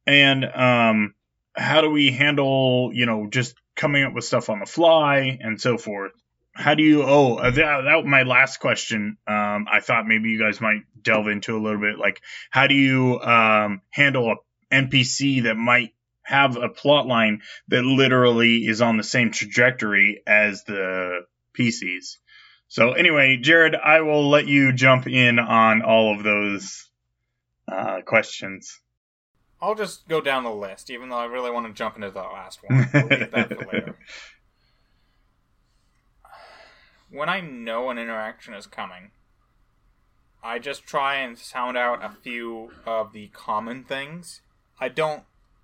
[0.07, 1.15] and um,
[1.57, 5.61] how do we handle, you know, just coming up with stuff on the fly and
[5.61, 6.13] so forth?
[6.53, 9.17] How do you oh uh, that, that my last question.
[9.27, 11.99] Um i thought maybe you guys might delve into a little bit.
[11.99, 14.37] Like how do you um handle a
[14.73, 20.65] npc that might have a plot line that literally is on the same trajectory as
[20.65, 21.21] the
[21.57, 22.17] pcs
[22.67, 26.89] so anyway jared i will let you jump in on all of those
[27.71, 28.81] uh questions
[29.61, 32.21] I'll just go down the list, even though I really want to jump into the
[32.21, 32.89] last one.
[32.93, 33.99] We'll leave that for later.
[37.11, 39.13] When I know an interaction is coming,
[40.43, 44.43] I just try and sound out a few of the common things.
[44.81, 45.23] I don't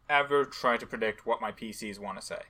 [0.08, 2.42] ever try to predict what my PCs want to say.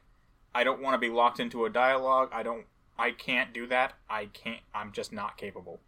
[0.55, 2.29] I don't want to be locked into a dialogue.
[2.33, 2.67] I don't
[2.99, 3.95] I can't do that.
[4.09, 5.81] I can't I'm just not capable.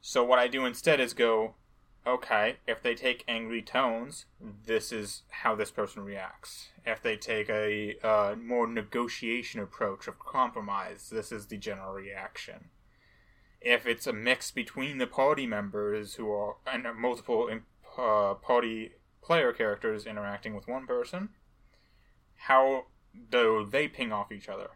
[0.00, 1.54] So what I do instead is go,
[2.06, 6.68] okay, if they take angry tones, this is how this person reacts.
[6.84, 12.70] If they take a uh, more negotiation approach of compromise, this is the general reaction.
[13.60, 17.48] If it's a mix between the party members who are and multiple
[17.96, 21.30] uh, party player characters interacting with one person,
[22.36, 22.84] how
[23.30, 24.70] do they ping off each other?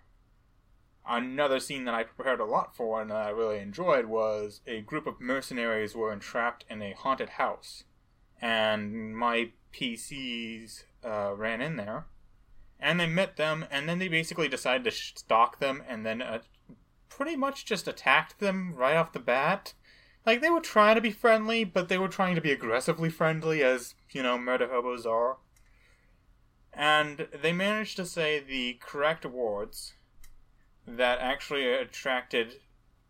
[1.11, 4.83] Another scene that I prepared a lot for and that I really enjoyed was a
[4.83, 7.85] group of mercenaries were entrapped in a haunted house.
[8.43, 12.05] And my PCs uh, ran in there,
[12.79, 16.41] and they met them, and then they basically decided to stalk them, and then uh,
[17.09, 19.73] pretty much just attacked them right off the bat.
[20.27, 23.63] Like, they were trying to be friendly, but they were trying to be aggressively friendly,
[23.63, 25.39] as, you know, murder hobos are.
[26.73, 29.95] And they managed to say the correct words
[30.97, 32.61] that actually attracted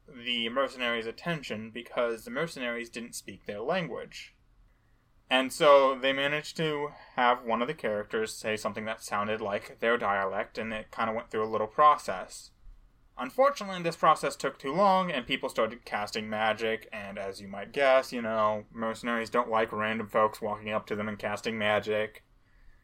[0.07, 4.35] the mercenaries' attention because the mercenaries didn't speak their language.
[5.31, 9.79] And so they managed to have one of the characters say something that sounded like
[9.81, 12.51] their dialect, and it kind of went through a little process.
[13.19, 17.73] Unfortunately, this process took too long, and people started casting magic, and as you might
[17.73, 22.23] guess, you know, mercenaries don't like random folks walking up to them and casting magic.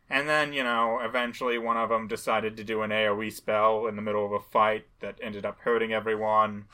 [0.08, 3.96] And then, you know, eventually one of them decided to do an AoE spell in
[3.96, 6.66] the middle of a fight that ended up hurting everyone.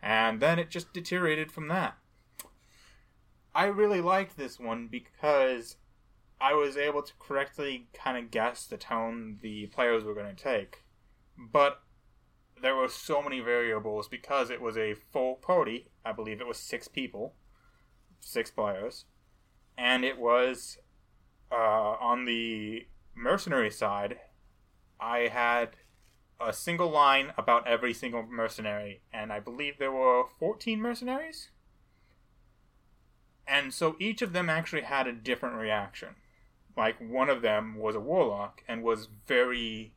[0.00, 1.98] And then it just deteriorated from that.
[3.54, 5.76] I really liked this one because
[6.40, 10.42] I was able to correctly kind of guess the tone the players were going to
[10.42, 10.84] take.
[11.36, 11.82] But
[12.60, 15.88] there were so many variables because it was a full party.
[16.04, 17.34] I believe it was six people,
[18.20, 19.04] six players,
[19.76, 20.78] and it was
[21.50, 24.18] uh, on the mercenary side.
[25.00, 25.70] I had
[26.40, 31.50] a single line about every single mercenary, and I believe there were 14 mercenaries.
[33.46, 36.16] And so each of them actually had a different reaction.
[36.76, 39.94] Like one of them was a warlock and was very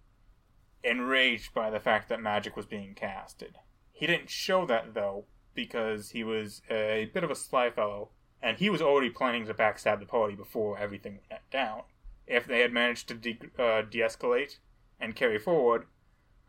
[0.83, 3.57] enraged by the fact that magic was being casted.
[3.91, 8.09] He didn't show that though, because he was a bit of a sly fellow,
[8.41, 11.83] and he was already planning to backstab the party before everything went down.
[12.25, 14.57] If they had managed to de- uh, de-escalate
[14.99, 15.85] and carry forward,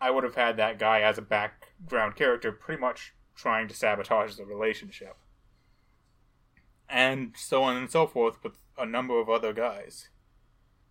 [0.01, 4.36] I would have had that guy as a background character, pretty much trying to sabotage
[4.36, 5.16] the relationship,
[6.88, 10.09] and so on and so forth with a number of other guys.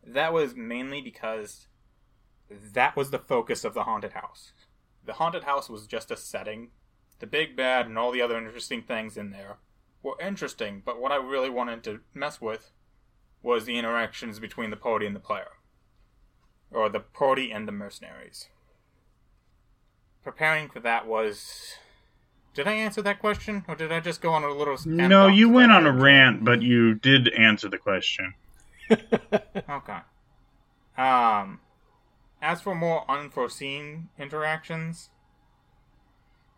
[0.05, 1.67] That was mainly because
[2.49, 4.51] that was the focus of the haunted house.
[5.05, 6.69] The haunted house was just a setting.
[7.19, 9.57] The big bad and all the other interesting things in there
[10.03, 12.71] were interesting, but what I really wanted to mess with
[13.43, 15.47] was the interactions between the party and the player.
[16.71, 18.47] Or the party and the mercenaries.
[20.23, 21.75] Preparing for that was.
[22.53, 24.77] Did I answer that question, or did I just go on a little?
[24.85, 28.33] No, you went on a rant, but you did answer the question.
[28.91, 29.99] okay.
[30.97, 31.59] Um,
[32.41, 35.09] as for more unforeseen interactions,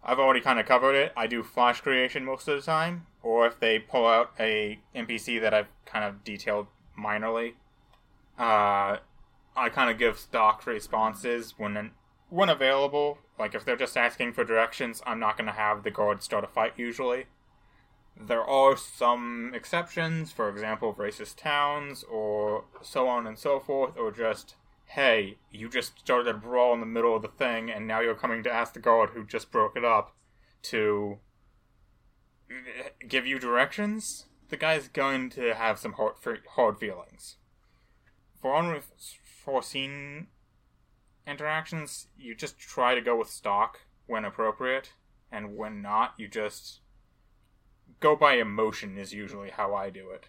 [0.03, 1.13] I've already kind of covered it.
[1.15, 5.41] I do flash creation most of the time, or if they pull out a NPC
[5.41, 6.67] that I've kind of detailed
[6.99, 7.53] minorly,
[8.38, 8.97] uh,
[9.55, 11.91] I kind of give stock responses when
[12.30, 13.19] when available.
[13.39, 16.43] Like if they're just asking for directions, I'm not going to have the guard start
[16.43, 17.26] a fight usually.
[18.15, 24.11] There are some exceptions, for example, racist towns, or so on and so forth, or
[24.11, 24.55] just
[24.86, 28.13] hey, you just started a brawl in the middle of the thing, and now you're
[28.13, 30.15] coming to ask the guard who just broke it up
[30.61, 31.17] to
[33.07, 36.16] give you directions, the guy's going to have some hard,
[36.51, 37.38] hard feelings.
[38.41, 40.28] For unforeseen
[41.26, 44.93] interactions, you just try to go with stock when appropriate,
[45.32, 46.82] and when not, you just
[47.99, 50.28] go by emotion, is usually how I do it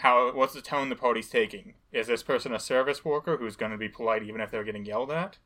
[0.00, 1.74] how what's the tone the party's taking?
[1.92, 4.86] Is this person a service worker who's going to be polite even if they're getting
[4.86, 5.38] yelled at?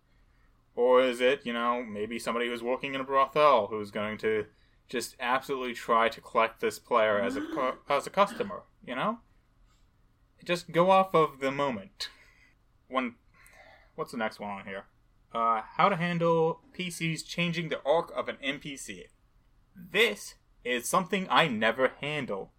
[0.76, 4.46] Or is it, you know, maybe somebody who's working in a brothel who's going to
[4.88, 9.18] just absolutely try to collect this player as a as a customer, you know?
[10.44, 12.10] Just go off of the moment.
[12.88, 13.14] One
[13.94, 14.84] what's the next one on here?
[15.32, 19.04] Uh, how to handle PCs changing the arc of an NPC.
[19.74, 22.52] This is something I never handle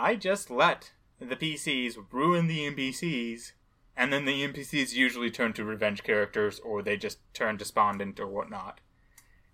[0.00, 3.50] I just let the PCs ruin the NPCs,
[3.96, 8.28] and then the NPCs usually turn to revenge characters or they just turn despondent or
[8.28, 8.80] whatnot.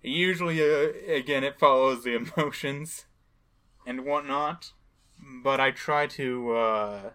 [0.04, 3.06] Usually, uh, again, it follows the emotions
[3.86, 4.72] and whatnot,
[5.42, 6.52] but I try to.
[6.52, 7.10] Uh,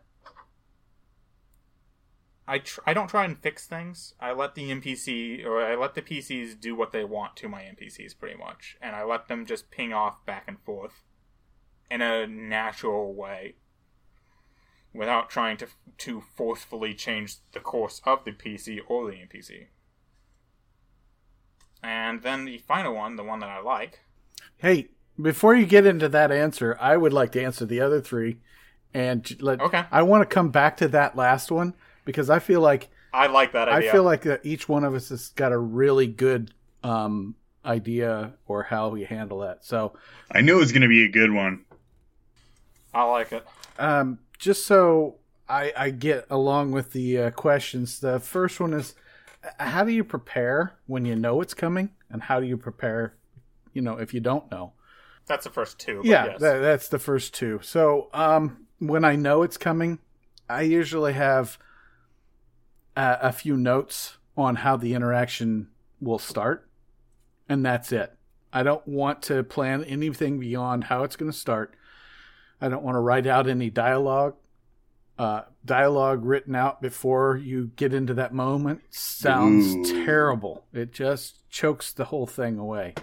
[2.47, 4.15] I tr- I don't try and fix things.
[4.19, 7.61] I let the NPC or I let the PCs do what they want to my
[7.61, 11.03] NPCs pretty much, and I let them just ping off back and forth
[11.91, 13.55] in a natural way
[14.95, 15.67] without trying to
[15.99, 19.67] to forcefully change the course of the PC or the NPC.
[21.81, 23.99] And then the final one, the one that I like.
[24.57, 24.89] Hey,
[25.21, 28.37] before you get into that answer, I would like to answer the other three,
[28.93, 29.61] and let.
[29.61, 29.83] Okay.
[29.91, 31.73] I want to come back to that last one
[32.05, 33.89] because I feel like I like that idea.
[33.89, 36.51] I feel like each one of us has got a really good
[36.83, 39.63] um, idea or how we handle that.
[39.63, 39.93] So
[40.31, 41.65] I knew it was going to be a good one.
[42.93, 43.45] I like it.
[43.77, 45.15] Um, just so
[45.47, 48.95] I, I get along with the uh, questions, the first one is
[49.59, 53.15] how do you prepare when you know it's coming, and how do you prepare,
[53.73, 54.73] you know, if you don't know?
[55.27, 56.01] That's the first two.
[56.03, 56.41] yeah, yes.
[56.41, 57.59] that, that's the first two.
[57.61, 59.99] So um, when I know it's coming,
[60.49, 61.59] I usually have
[62.95, 65.69] a, a few notes on how the interaction
[66.01, 66.67] will start,
[67.47, 68.15] and that's it.
[68.51, 71.75] I don't want to plan anything beyond how it's going to start.
[72.59, 74.35] I don't want to write out any dialogue.
[75.19, 80.05] Uh, dialogue written out before you get into that moment sounds Ooh.
[80.05, 80.63] terrible.
[80.71, 82.93] It just chokes the whole thing away.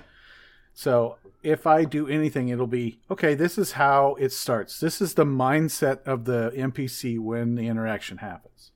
[0.73, 3.35] So if I do anything, it'll be okay.
[3.35, 4.81] This is how it starts.
[4.81, 8.71] This is the mindset of the NPC when the interaction happens.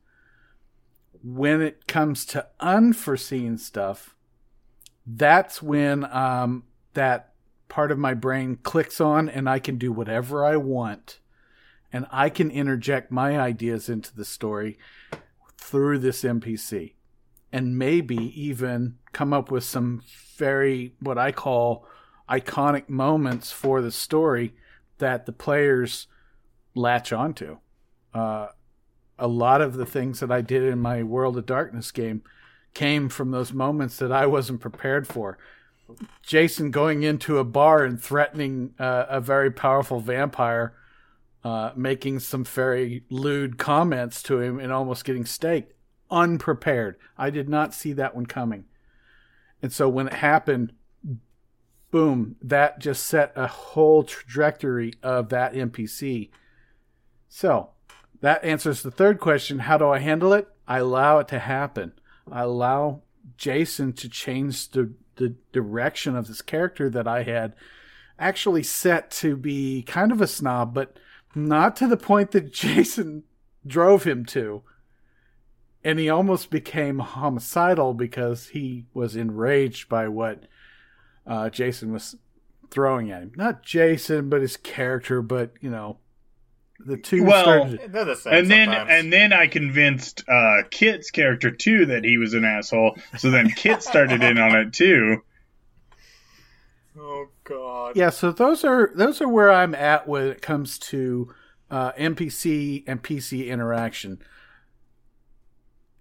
[1.25, 4.15] When it comes to unforeseen stuff,
[5.07, 7.33] that's when um, that
[7.71, 11.21] part of my brain clicks on and I can do whatever I want
[11.93, 14.79] and I can interject my ideas into the story
[15.57, 16.95] through this NPC
[17.53, 20.03] and maybe even come up with some
[20.37, 21.87] very what I call
[22.29, 24.55] iconic moments for the story
[24.99, 26.07] that the players
[26.75, 27.59] latch onto.
[28.15, 28.49] Uh,
[29.19, 32.23] a lot of the things that I did in my World of Darkness game
[32.73, 35.39] came from those moments that I wasn't prepared for.
[36.23, 40.73] Jason going into a bar and threatening uh, a very powerful vampire,
[41.45, 45.73] uh, making some very lewd comments to him and almost getting staked.
[46.11, 46.97] Unprepared.
[47.17, 48.65] I did not see that one coming.
[49.63, 50.73] And so when it happened,
[51.91, 56.31] boom, that just set a whole trajectory of that NPC.
[57.29, 57.71] So
[58.21, 59.61] that answers the third question.
[59.61, 60.49] How do I handle it?
[60.67, 61.93] I allow it to happen.
[62.31, 63.03] I allow
[63.37, 67.55] Jason to change the, the direction of this character that I had
[68.19, 70.99] actually set to be kind of a snob, but
[71.35, 73.25] not to the point that Jason
[73.67, 74.63] drove him to.
[75.83, 80.45] And he almost became homicidal because he was enraged by what
[81.27, 82.17] uh, Jason was
[82.71, 83.33] throwing at him.
[83.35, 85.97] Not Jason, but his character, but, you know,
[86.85, 87.93] the two Well, started.
[87.93, 88.91] They're the same and then sometimes.
[88.91, 92.97] and then I convinced uh, Kit's character too that he was an asshole.
[93.19, 95.23] So then Kit started in on it too.
[96.99, 97.97] oh god.
[97.97, 101.35] Yeah, so those are those are where I'm at when it comes to
[101.71, 104.21] uh, NPC and PC interaction.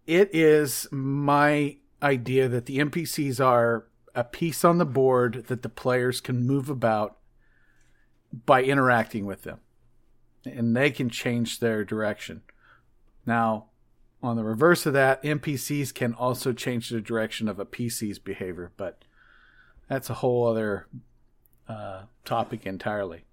[0.07, 3.85] It is my idea that the NPCs are
[4.15, 7.17] a piece on the board that the players can move about
[8.45, 9.59] by interacting with them,
[10.45, 12.41] and they can change their direction.
[13.25, 13.65] Now,
[14.21, 18.71] on the reverse of that, NPCs can also change the direction of a PC's behavior,
[18.75, 19.03] but
[19.87, 20.87] that's a whole other
[21.69, 23.23] uh, topic entirely.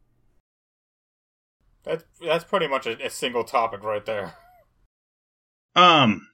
[1.82, 4.34] That's that's pretty much a, a single topic right there.
[5.74, 6.28] Um,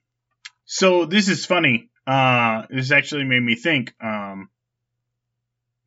[0.64, 1.90] so this is funny.
[2.06, 3.94] Uh, this actually made me think.
[4.02, 4.48] Um,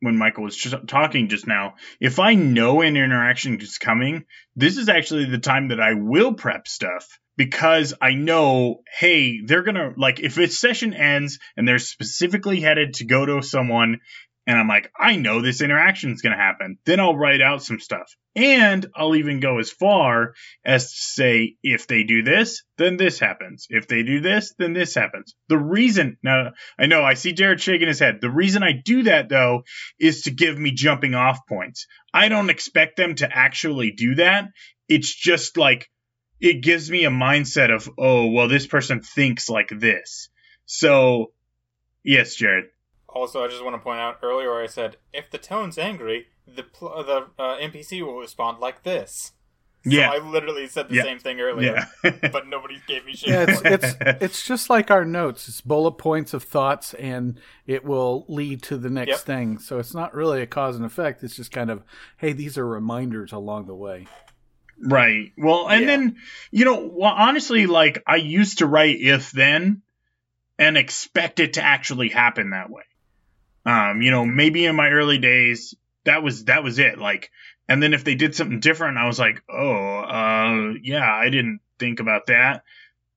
[0.00, 4.76] when Michael was just talking just now, if I know an interaction is coming, this
[4.76, 9.94] is actually the time that I will prep stuff because I know, hey, they're gonna
[9.96, 14.00] like if a session ends and they're specifically headed to go to someone
[14.46, 16.78] and I'm like, I know this interaction is going to happen.
[16.84, 18.14] Then I'll write out some stuff.
[18.36, 20.34] And I'll even go as far
[20.64, 23.66] as to say, if they do this, then this happens.
[23.70, 25.34] If they do this, then this happens.
[25.48, 28.18] The reason, now, I know I see Jared shaking his head.
[28.20, 29.64] The reason I do that, though,
[29.98, 31.86] is to give me jumping off points.
[32.14, 34.50] I don't expect them to actually do that.
[34.88, 35.90] It's just like,
[36.40, 40.28] it gives me a mindset of, oh, well, this person thinks like this.
[40.66, 41.32] So,
[42.04, 42.66] yes, Jared.
[43.16, 46.62] Also, I just want to point out earlier I said if the tone's angry, the
[46.62, 49.32] pl- the uh, NPC will respond like this.
[49.84, 50.10] So Yeah.
[50.10, 51.02] I literally said the Yeah.
[51.04, 52.10] same thing earlier, Yeah.
[52.32, 53.30] but nobody gave me shit.
[53.30, 55.48] Yeah, it's it's it's just like our notes.
[55.48, 59.18] It's bullet points of thoughts, and it will lead to the next Yep.
[59.20, 59.58] thing.
[59.58, 61.22] So it's not really a cause and effect.
[61.24, 61.82] It's just kind of,
[62.18, 64.06] hey, these are reminders along the way.
[64.78, 65.32] Right.
[65.38, 65.86] Well, and Yeah.
[65.86, 66.16] then,
[66.50, 69.82] you know, well, honestly, like I used to write if then
[70.58, 72.82] and expect it to actually happen that way.
[73.66, 76.98] Um, you know, maybe in my early days, that was that was it.
[76.98, 77.30] Like,
[77.68, 81.60] and then if they did something different, I was like, oh, uh, yeah, I didn't
[81.78, 82.62] think about that.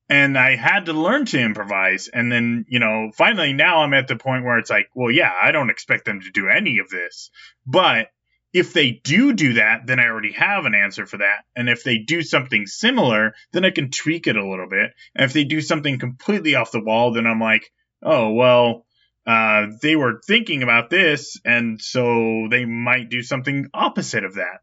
[0.09, 2.07] And I had to learn to improvise.
[2.07, 5.31] And then, you know, finally now I'm at the point where it's like, well, yeah,
[5.39, 7.29] I don't expect them to do any of this.
[7.67, 8.07] But
[8.51, 11.43] if they do do that, then I already have an answer for that.
[11.55, 14.91] And if they do something similar, then I can tweak it a little bit.
[15.13, 17.71] And if they do something completely off the wall, then I'm like,
[18.01, 18.87] oh, well,
[19.29, 24.61] uh, they were thinking about this, and so they might do something opposite of that.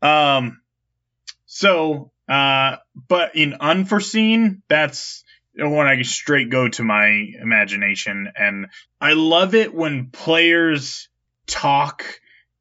[0.00, 0.60] Um,
[1.46, 2.76] so, uh,
[3.08, 5.24] but in unforeseen, that's
[5.56, 8.30] when I straight go to my imagination.
[8.36, 8.68] And
[9.00, 11.08] I love it when players
[11.48, 12.04] talk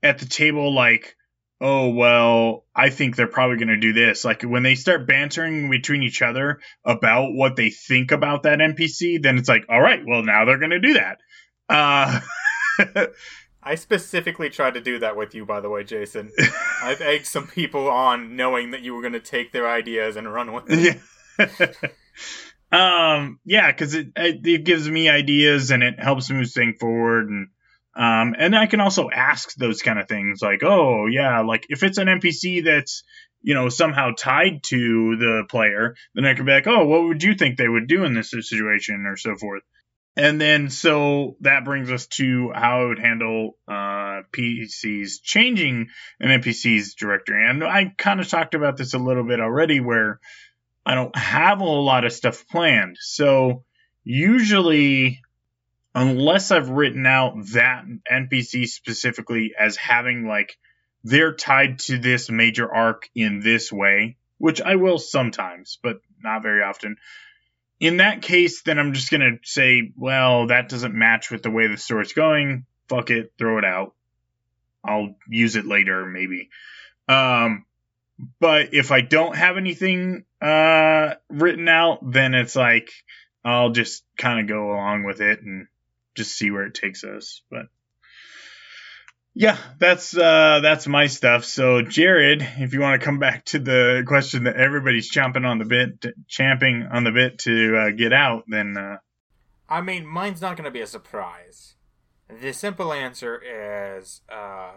[0.02, 1.16] at the table like,
[1.62, 4.24] oh, well, I think they're probably going to do this.
[4.24, 9.22] Like when they start bantering between each other about what they think about that NPC,
[9.22, 11.20] then it's like, all right, well, now they're going to do that.
[11.68, 12.20] Uh,
[13.62, 16.32] I specifically tried to do that with you, by the way, Jason.
[16.82, 20.32] I've egged some people on knowing that you were going to take their ideas and
[20.34, 21.00] run with it.
[21.40, 21.90] yeah.
[22.72, 27.30] um, yeah, because it, it it gives me ideas and it helps move things forward,
[27.30, 27.50] and
[27.96, 31.84] um, and I can also ask those kind of things like, oh yeah, like if
[31.84, 33.04] it's an NPC that's
[33.42, 37.24] you know somehow tied to the player, then I could be like, oh, what would
[37.24, 39.64] you think they would do in this situation, or so forth.
[40.16, 45.88] And then, so that brings us to how I would handle uh, PCs changing
[46.20, 47.50] an NPC's directory.
[47.50, 50.20] And I kind of talked about this a little bit already, where
[50.86, 52.98] I don't have a whole lot of stuff planned.
[53.00, 53.64] So
[54.04, 55.22] usually,
[55.96, 60.58] unless I've written out that NPC specifically as having like
[61.04, 66.44] they're tied to this major arc in this way, which I will sometimes, but not
[66.44, 66.98] very often
[67.80, 71.68] in that case, then I'm just gonna say, well, that doesn't match with the way
[71.68, 72.66] the story's going.
[72.90, 73.94] Fuck it, throw it out.
[74.84, 76.50] I'll use it later, maybe.
[77.08, 77.66] Um,
[78.40, 82.92] but if I don't have anything uh, written out, then it's like
[83.46, 85.68] I'll just kind of go along with it and
[86.20, 87.42] just see where it takes us.
[87.50, 87.68] But
[89.34, 91.46] yeah, that's uh, that's my stuff.
[91.46, 95.60] So, Jared, if you want to come back to the question that everybody's chomping on
[95.60, 98.76] the bit, champing on the bit to uh, get out, then.
[98.78, 98.98] Uh...
[99.70, 101.76] I mean, mine's not going to be a surprise.
[102.28, 104.72] The simple answer is, uh,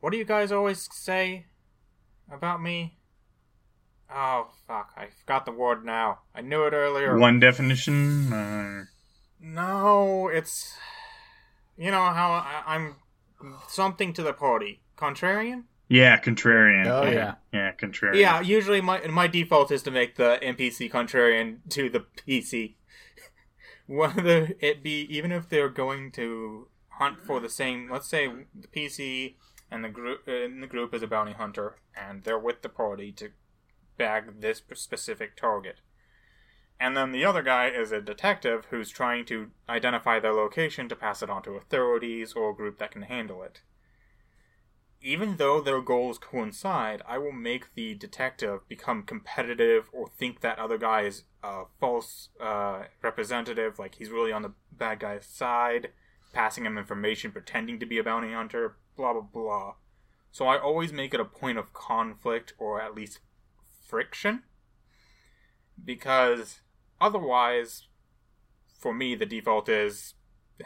[0.00, 1.46] what do you guys always say
[2.30, 2.98] about me?
[4.10, 4.92] Oh fuck!
[4.96, 6.20] I forgot the word now.
[6.34, 7.18] I knew it earlier.
[7.18, 8.88] One definition.
[9.40, 10.74] No, it's
[11.76, 12.96] you know how I, I'm
[13.68, 14.80] something to the party.
[14.96, 15.64] Contrarian?
[15.88, 16.86] Yeah, contrarian.
[16.86, 17.12] Oh yeah.
[17.12, 17.34] yeah.
[17.52, 18.20] Yeah, contrarian.
[18.20, 22.74] Yeah, usually my my default is to make the NPC contrarian to the PC.
[23.86, 28.68] Whether it be even if they're going to hunt for the same, let's say the
[28.68, 29.36] PC
[29.70, 33.12] and the group in the group is a bounty hunter, and they're with the party
[33.12, 33.30] to
[33.96, 35.80] bag this specific target.
[36.80, 40.96] And then the other guy is a detective who's trying to identify their location to
[40.96, 43.62] pass it on to authorities or a group that can handle it.
[45.00, 50.58] Even though their goals coincide, I will make the detective become competitive or think that
[50.58, 55.90] other guy is a false uh, representative, like he's really on the bad guy's side,
[56.32, 59.74] passing him information, pretending to be a bounty hunter, blah blah blah.
[60.30, 63.20] So I always make it a point of conflict or at least
[63.86, 64.42] friction
[65.84, 66.60] because
[67.00, 67.88] Otherwise,
[68.78, 70.14] for me, the default is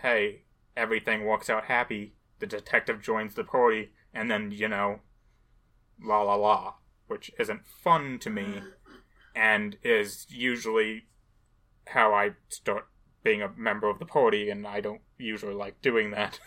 [0.01, 0.45] hey,
[0.77, 2.15] everything works out happy.
[2.39, 5.01] The detective joins the party, and then, you know,
[6.03, 6.75] la la la,
[7.07, 8.63] which isn't fun to me
[9.35, 11.05] and is usually
[11.89, 12.87] how I start
[13.23, 16.41] being a member of the party, and I don't usually like doing that.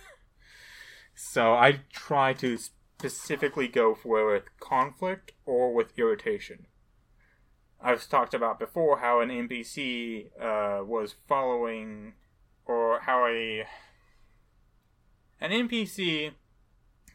[1.16, 6.68] so I try to specifically go for with conflict or with irritation.
[7.86, 12.14] I've talked about before how an NPC uh, was following,
[12.66, 13.68] or how a
[15.40, 16.32] an NPC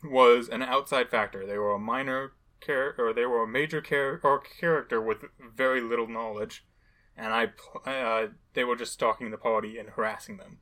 [0.05, 1.45] was an outside factor.
[1.45, 5.25] They were a minor character, or they were a major character or character with
[5.57, 6.65] very little knowledge,
[7.17, 7.49] and I
[7.85, 10.59] uh, they were just stalking the party and harassing them.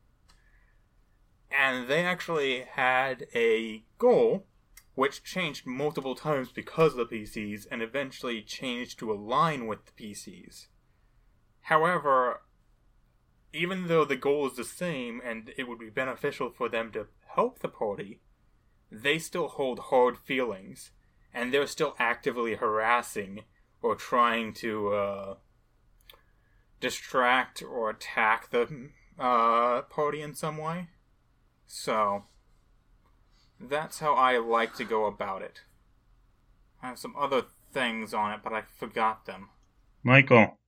[1.50, 4.46] And they actually had a goal
[4.98, 9.92] which changed multiple times because of the PCs and eventually changed to align with the
[9.92, 10.66] PCs.
[11.60, 12.40] However,
[13.52, 17.06] even though the goal is the same and it would be beneficial for them to
[17.36, 18.18] help the party,
[18.90, 20.90] they still hold hard feelings
[21.32, 23.44] and they're still actively harassing
[23.80, 25.34] or trying to uh,
[26.80, 30.88] distract or attack the uh, party in some way.
[31.68, 32.24] So,
[33.60, 35.62] that's how I like to go about it.
[36.82, 37.42] I have some other
[37.72, 39.50] things on it, but I forgot them.
[40.02, 40.58] Michael.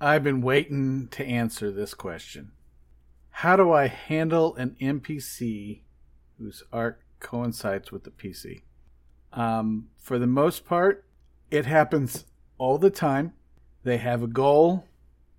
[0.00, 2.52] I've been waiting to answer this question.
[3.30, 5.82] How do I handle an NPC
[6.38, 8.62] whose arc coincides with the PC?
[9.32, 11.04] Um, for the most part,
[11.50, 12.24] it happens
[12.58, 13.34] all the time.
[13.84, 14.86] They have a goal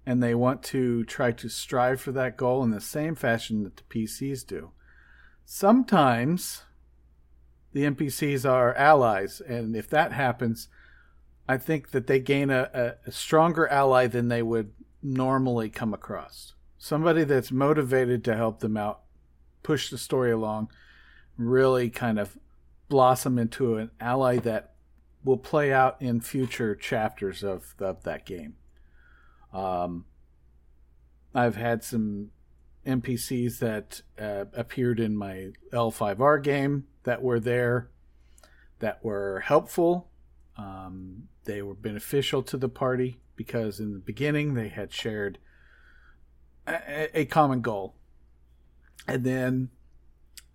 [0.06, 3.76] and they want to try to strive for that goal in the same fashion that
[3.76, 4.72] the PCs do.
[5.50, 6.64] Sometimes
[7.72, 10.68] the NPCs are allies, and if that happens,
[11.48, 16.54] I think that they gain a, a, stronger ally than they would normally come across.
[16.78, 19.04] Somebody that's motivated to help them out,
[19.64, 20.70] push the story along,
[21.38, 22.38] really kind of
[22.90, 24.74] blossom into an ally that
[25.24, 28.58] will play out in future chapters of, of that game.
[29.54, 30.04] Um,
[31.34, 32.32] I've had some
[32.88, 37.90] NPCs that uh, appeared in my L5R game that were there,
[38.80, 40.10] that were helpful.
[40.58, 45.38] Um, they were beneficial to the party because in the beginning they had shared
[46.66, 47.96] a, a common goal.
[49.08, 49.70] And then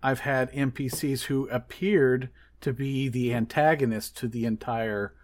[0.01, 2.29] I've had NPCs who appeared
[2.61, 5.15] to be the antagonist to the entire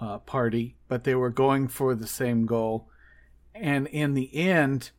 [0.00, 2.88] uh, party, but they were going for the same goal.
[3.54, 4.90] And in the end,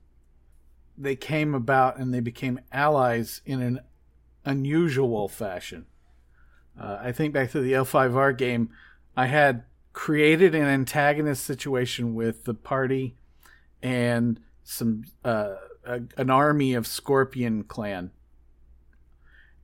[0.98, 3.80] they came about and they became allies in an
[4.46, 5.86] unusual fashion.
[6.80, 8.70] Uh, I think back to the L5R game,
[9.16, 9.64] I had
[9.94, 13.16] created an antagonist situation with the party
[13.82, 18.12] and some uh, a, an army of Scorpion clan,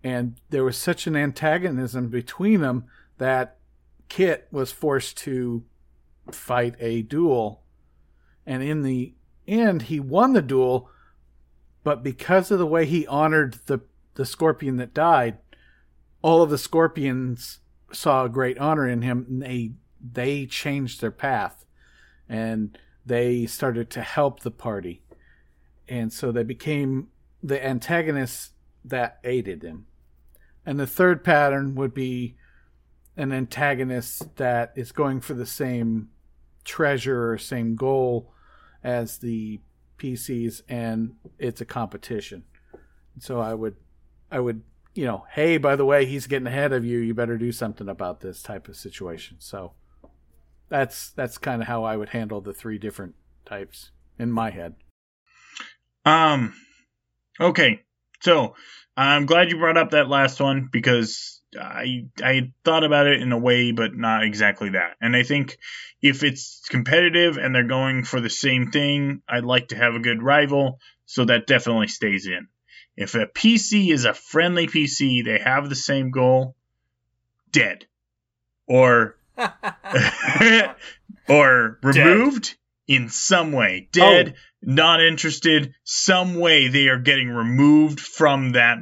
[0.03, 2.85] and there was such an antagonism between them
[3.17, 3.57] that
[4.09, 5.63] Kit was forced to
[6.31, 7.61] fight a duel,
[8.45, 9.13] and in the
[9.47, 10.89] end, he won the duel.
[11.87, 13.79] But because of the way he honored the
[14.15, 15.37] the scorpion that died,
[16.21, 17.59] all of the scorpions
[17.93, 19.71] saw a great honor in him, and they
[20.01, 21.65] they changed their path,
[22.27, 25.01] and they started to help the party,
[25.87, 27.07] and so they became
[27.41, 28.49] the antagonists
[28.83, 29.85] that aided them.
[30.65, 32.35] And the third pattern would be
[33.15, 36.09] an antagonist that is going for the same
[36.65, 38.33] treasure or same goal
[38.83, 39.61] as the
[39.97, 42.43] PCs, and it's a competition.
[43.19, 43.75] So I would,
[44.31, 44.61] I would,
[44.93, 46.99] you know, hey, by the way, he's getting ahead of you.
[46.99, 49.37] You better do something about this type of situation.
[49.39, 49.73] So
[50.69, 54.75] that's that's kind of how I would handle the three different types in my head.
[56.05, 56.53] Um.
[57.39, 57.81] Okay,
[58.21, 58.55] so
[58.95, 63.31] I'm glad you brought up that last one because I I thought about it in
[63.31, 64.95] a way, but not exactly that.
[65.01, 65.57] And I think
[66.01, 69.99] if it's competitive and they're going for the same thing, I'd like to have a
[69.99, 72.47] good rival, so that definitely stays in.
[72.95, 76.55] If a PC is a friendly PC, they have the same goal,
[77.51, 77.85] dead.
[78.67, 79.17] Or
[81.29, 82.55] or removed dead.
[82.87, 83.87] in some way.
[83.91, 84.39] Dead, oh.
[84.61, 88.79] not interested, some way they are getting removed from that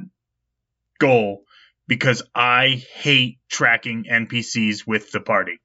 [0.99, 1.45] goal
[1.87, 5.59] because I hate tracking NPCs with the party.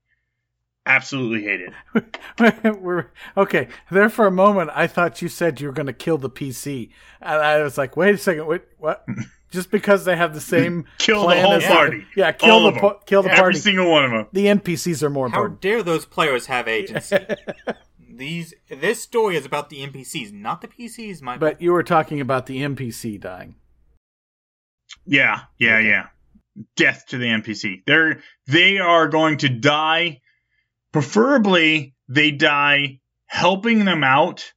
[0.87, 2.81] Absolutely hate it.
[2.81, 3.69] We're okay.
[3.91, 6.91] There for a moment, I thought you said you were going to kill the PC,
[7.21, 9.05] and I was like, "Wait a second, wait, what?"
[9.51, 13.23] Just because they have the same kill the whole party, yeah, kill All the kill
[13.23, 13.57] the Every party.
[13.57, 14.27] Every single one of them.
[14.33, 15.65] The NPCs are more How important.
[15.65, 17.19] How dare those players have agency?
[17.99, 21.21] These this story is about the NPCs, not the PCs.
[21.21, 23.57] My but you were talking about the NPC dying.
[25.07, 25.89] Yeah, yeah, okay.
[25.89, 26.07] yeah.
[26.77, 27.83] Death to the NPC.
[27.87, 30.21] They're they are going to die.
[30.93, 34.53] Preferably, they die helping them out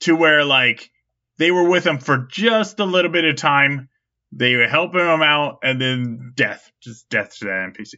[0.00, 0.90] to where like
[1.38, 3.88] they were with them for just a little bit of time.
[4.32, 7.94] They were helping them out, and then death, just death to that NPC.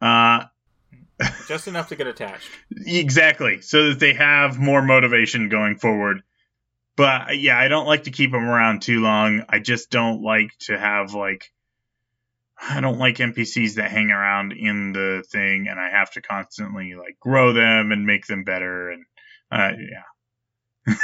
[0.00, 0.46] Uh,
[1.46, 2.48] just enough to get attached.
[2.86, 6.22] Exactly, so that they have more motivation going forward.
[7.00, 9.42] But yeah, I don't like to keep them around too long.
[9.48, 11.50] I just don't like to have like
[12.60, 16.94] I don't like NPCs that hang around in the thing and I have to constantly
[16.96, 19.06] like grow them and make them better and
[19.50, 19.70] uh,
[20.86, 20.94] yeah.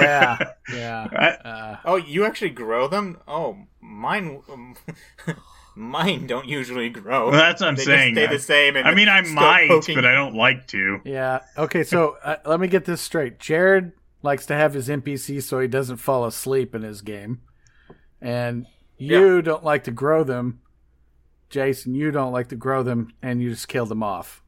[0.00, 0.38] yeah,
[0.74, 1.38] yeah.
[1.44, 3.18] Uh, oh, you actually grow them?
[3.28, 4.74] Oh, mine, um,
[5.76, 7.30] mine don't usually grow.
[7.30, 8.14] Well, that's what I'm they saying.
[8.16, 8.76] stay the same.
[8.76, 9.94] I mean, I might, poking.
[9.94, 11.00] but I don't like to.
[11.04, 11.40] Yeah.
[11.56, 13.38] Okay, so uh, let me get this straight.
[13.38, 13.92] Jared
[14.26, 17.40] likes to have his NPC so he doesn't fall asleep in his game,
[18.20, 18.66] and
[18.98, 19.40] you yeah.
[19.40, 20.60] don't like to grow them.
[21.48, 24.42] Jason, you don't like to grow them, and you just kill them off.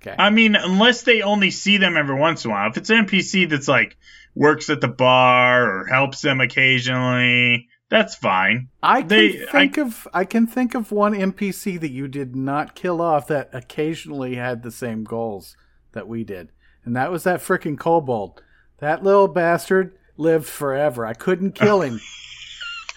[0.00, 0.14] Okay.
[0.18, 2.70] I mean, unless they only see them every once in a while.
[2.70, 3.96] If it's an NPC that's like
[4.34, 8.68] works at the bar or helps them occasionally, that's fine.
[8.82, 12.36] I can they, think I, of I can think of one NPC that you did
[12.36, 15.56] not kill off that occasionally had the same goals
[15.92, 16.50] that we did,
[16.84, 18.42] and that was that freaking kobold.
[18.84, 21.06] That little bastard lived forever.
[21.06, 22.02] I couldn't kill him.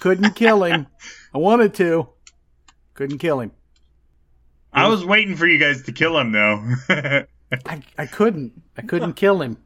[0.01, 0.87] couldn't kill him.
[1.33, 2.09] I wanted to.
[2.93, 3.53] Couldn't kill him.
[4.73, 6.73] I was waiting for you guys to kill him though.
[6.89, 8.61] I, I couldn't.
[8.77, 9.59] I couldn't kill him.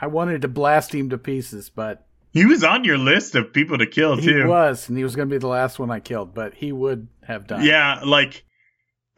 [0.00, 3.78] I wanted to blast him to pieces, but he was on your list of people
[3.78, 4.38] to kill too.
[4.38, 6.72] He was, and he was going to be the last one I killed, but he
[6.72, 7.64] would have died.
[7.64, 8.44] Yeah, like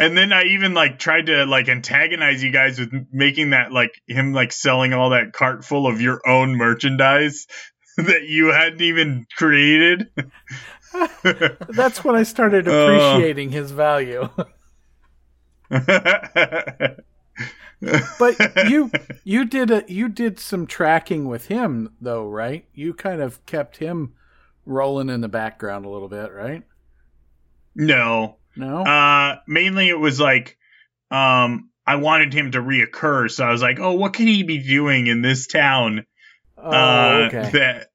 [0.01, 4.01] and then I even like tried to like antagonize you guys with making that like
[4.07, 7.47] him like selling all that cart full of your own merchandise
[7.99, 10.11] that you hadn't even created.
[11.69, 12.73] That's when I started uh.
[12.73, 13.53] appreciating uh.
[13.53, 14.29] his value.
[15.69, 15.87] but
[18.69, 18.91] you
[19.23, 22.65] you did a you did some tracking with him though, right?
[22.73, 24.15] You kind of kept him
[24.65, 26.63] rolling in the background a little bit, right?
[27.77, 28.40] No.
[28.57, 28.83] No.
[28.83, 30.57] Uh, mainly it was like,
[31.11, 34.59] um, I wanted him to reoccur, so I was like, oh, what could he be
[34.59, 36.07] doing in this town?
[36.57, 37.51] Oh, uh, okay.
[37.53, 37.87] That.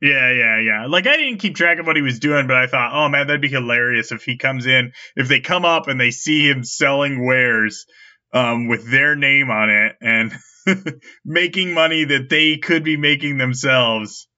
[0.00, 0.86] Yeah, yeah, yeah.
[0.86, 3.26] Like I didn't keep track of what he was doing, but I thought, oh man,
[3.26, 6.64] that'd be hilarious if he comes in, if they come up and they see him
[6.64, 7.86] selling wares,
[8.32, 10.32] um, with their name on it and
[11.24, 14.28] making money that they could be making themselves.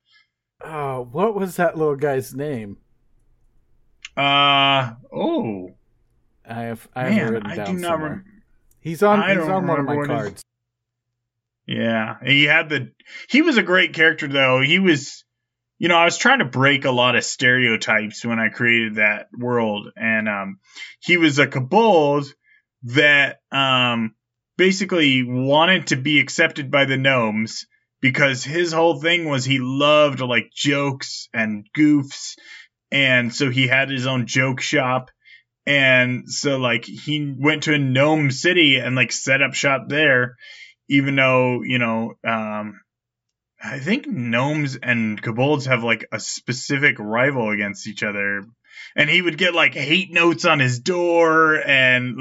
[0.62, 2.78] Oh, what was that little guy's name?
[4.18, 5.74] Uh oh.
[6.48, 8.10] I have I have written I down do somewhere.
[8.10, 8.24] rem-
[8.80, 10.44] he's on I he's on one of my what his- cards.
[11.66, 12.92] Yeah, he had the.
[13.28, 14.60] He was a great character though.
[14.62, 15.24] He was,
[15.78, 19.28] you know, I was trying to break a lot of stereotypes when I created that
[19.36, 20.60] world, and um,
[21.00, 22.32] he was a kobold
[22.84, 24.14] that um
[24.56, 27.66] basically wanted to be accepted by the gnomes
[28.00, 32.36] because his whole thing was he loved like jokes and goofs,
[32.90, 35.10] and so he had his own joke shop.
[35.66, 40.36] And so, like, he went to a gnome city and like set up shop there,
[40.88, 42.80] even though you know um
[43.62, 48.46] i think gnomes and kobolds have like a specific rival against each other
[48.96, 52.20] and he would get like hate notes on his door and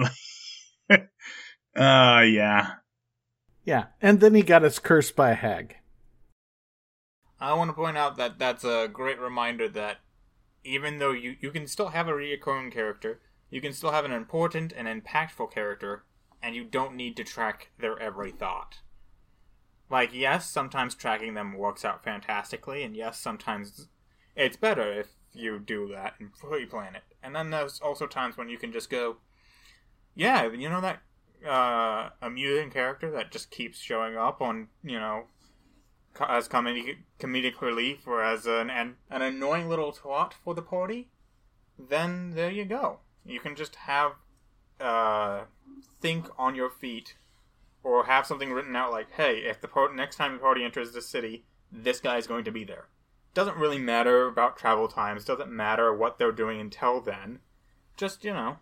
[0.89, 0.99] uh
[1.76, 2.72] yeah
[3.63, 5.76] Yeah, and then he got us cursed by a hag.
[7.39, 9.97] I want to point out that that's a great reminder that
[10.68, 14.11] even though you, you can still have a reoccurring character, you can still have an
[14.11, 16.03] important and impactful character,
[16.43, 18.80] and you don't need to track their every thought.
[19.89, 23.88] Like, yes, sometimes tracking them works out fantastically, and yes, sometimes
[24.36, 27.03] it's better if you do that and pre plan it.
[27.24, 29.18] And then there's also times when you can just go,
[30.15, 31.01] yeah, you know that
[31.47, 35.26] uh, amusing character that just keeps showing up on, you know,
[36.22, 41.09] as comedic, comedic relief or as an, an an annoying little twat for the party,
[41.78, 42.99] then there you go.
[43.26, 44.13] You can just have
[44.80, 45.43] uh,
[46.01, 47.15] think on your feet,
[47.84, 50.91] or have something written out like, "Hey, if the par- next time the party enters
[50.91, 52.88] the city, this guy is going to be there."
[53.34, 55.26] Doesn't really matter about travel times.
[55.26, 57.39] Doesn't matter what they're doing until then.
[57.95, 58.57] Just you know,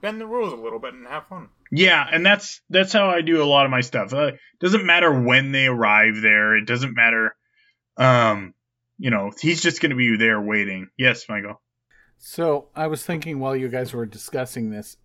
[0.00, 1.48] bend the rules a little bit and have fun.
[1.72, 5.12] Yeah and that's that's how i do a lot of my stuff uh, doesn't matter
[5.20, 7.34] when they arrive there it doesn't matter
[7.96, 8.54] um
[8.98, 11.60] you know he's just gonna be there waiting yes michael
[12.24, 14.96] So I was thinking while you guys were discussing this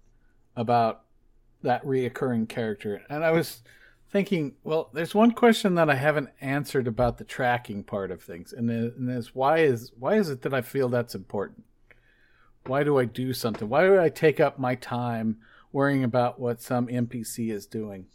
[0.56, 1.02] about
[1.64, 3.64] that reoccurring character, and I was
[4.12, 8.54] thinking, well, there's one question that I haven't answered about the tracking part of things,
[8.54, 8.70] and
[9.10, 11.64] is why is why is it that I feel that's important?
[12.68, 13.68] Why do I do something?
[13.68, 15.38] Why do I take up my time
[15.72, 18.08] worrying about what some NPC is doing?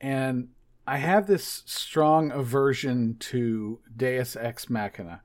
[0.00, 0.48] And
[0.86, 5.22] I have this strong aversion to Deus Ex Machina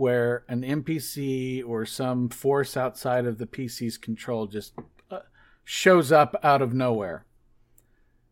[0.00, 4.72] where an NPC or some force outside of the PC's control just
[5.10, 5.18] uh,
[5.62, 7.26] shows up out of nowhere.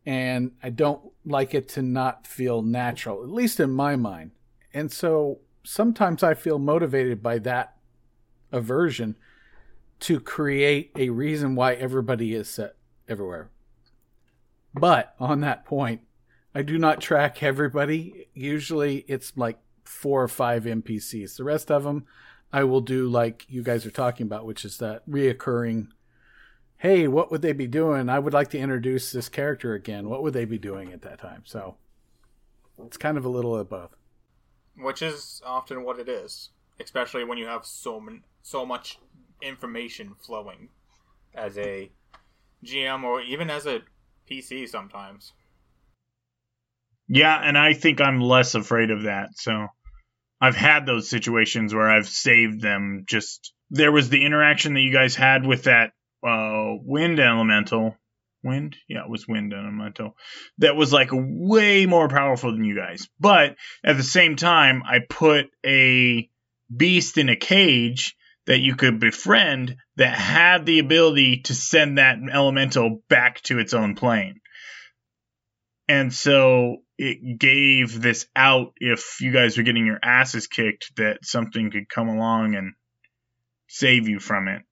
[0.06, 4.30] And I don't like it to not feel natural, at least in my mind.
[4.72, 7.76] And so sometimes I feel motivated by that
[8.50, 9.16] aversion
[10.00, 12.76] to create a reason why everybody is set
[13.08, 13.50] everywhere.
[14.74, 16.02] But on that point,
[16.54, 18.28] I do not track everybody.
[18.34, 21.36] Usually it's like four or five NPCs.
[21.36, 22.06] The rest of them,
[22.52, 25.88] I will do like you guys are talking about, which is that reoccurring.
[26.78, 28.08] Hey, what would they be doing?
[28.08, 30.08] I would like to introduce this character again.
[30.08, 31.42] What would they be doing at that time?
[31.44, 31.76] So
[32.84, 33.96] it's kind of a little of both.
[34.76, 38.00] which is often what it is, especially when you have so
[38.42, 38.98] so much
[39.42, 40.68] information flowing
[41.34, 41.90] as a
[42.64, 43.80] GM or even as a
[44.30, 45.32] PC sometimes.
[47.08, 49.30] Yeah, and I think I'm less afraid of that.
[49.34, 49.68] So
[50.40, 53.04] I've had those situations where I've saved them.
[53.06, 55.92] Just there was the interaction that you guys had with that
[56.26, 57.96] uh, wind elemental.
[58.44, 58.76] Wind?
[58.88, 60.16] Yeah, it was wind elemental.
[60.58, 63.08] That was like way more powerful than you guys.
[63.18, 66.28] But at the same time, I put a
[66.74, 68.14] beast in a cage
[68.48, 73.74] that you could befriend that had the ability to send that elemental back to its
[73.74, 74.40] own plane.
[75.86, 81.26] And so it gave this out if you guys were getting your asses kicked that
[81.26, 82.72] something could come along and
[83.66, 84.62] save you from it,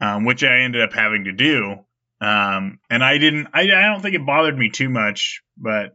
[0.00, 1.76] um, which I ended up having to do.
[2.20, 5.94] Um, and I didn't, I, I don't think it bothered me too much, but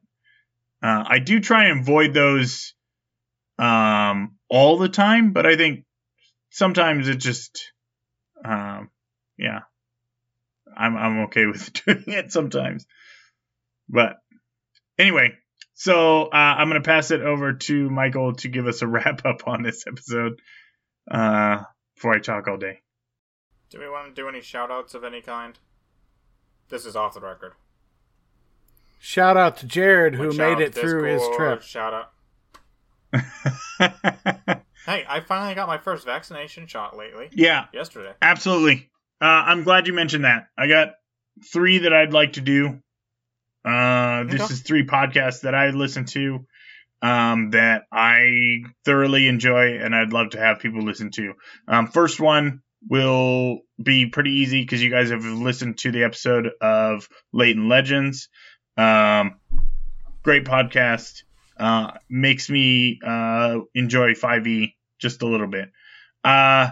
[0.82, 2.74] uh, I do try and avoid those
[3.60, 5.34] um, all the time.
[5.34, 5.84] But I think
[6.52, 7.72] sometimes it just,
[8.46, 8.92] um,
[9.38, 9.62] yeah,
[10.76, 12.86] I'm I'm okay with doing it sometimes.
[13.90, 14.18] But
[15.00, 15.34] anyway,
[15.74, 19.26] so uh, I'm going to pass it over to Michael to give us a wrap
[19.26, 20.40] up on this episode
[21.10, 21.64] uh,
[21.96, 22.82] before I talk all day.
[23.70, 25.58] Do we want to do any shout outs of any kind?
[26.70, 27.54] This is off the record.
[29.00, 31.64] Shout out to Jared who made it to through his trip.
[31.64, 32.12] Shout
[33.14, 34.61] out.
[34.86, 37.30] Hey, I finally got my first vaccination shot lately.
[37.32, 38.14] yeah, Yesterday.
[38.22, 38.90] absolutely.
[39.22, 40.48] Uh, I'm glad you mentioned that.
[40.58, 40.94] I got
[41.54, 42.80] three that I'd like to do.
[43.64, 44.54] Uh, this Okay.
[44.54, 46.46] is three podcasts that I listen to
[47.04, 51.34] um, that I thoroughly enjoy and I'd love to have people listen to.
[51.68, 56.50] Um, first one will be pretty easy because you guys have listened to the episode
[56.60, 58.30] of Leighton Legends.
[58.78, 59.36] Um,
[60.24, 61.22] great podcast.
[61.62, 65.72] Uh, makes me uh, enjoy 5e just a little bit.
[66.24, 66.72] Uh,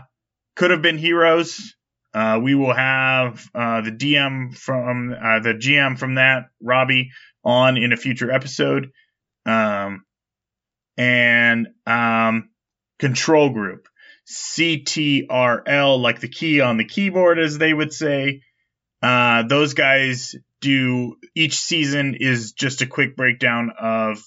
[0.55, 1.75] could have been Heroes.
[2.11, 7.11] Uh, we will have uh, the DM from uh, the GM from that, Robbie,
[7.43, 8.91] on in a future episode.
[9.45, 10.05] Um,
[10.97, 12.49] and um,
[12.97, 13.87] Control Group,
[14.27, 18.41] CTRL, like the key on the keyboard, as they would say.
[19.03, 24.21] Uh, those guys do each season is just a quick breakdown of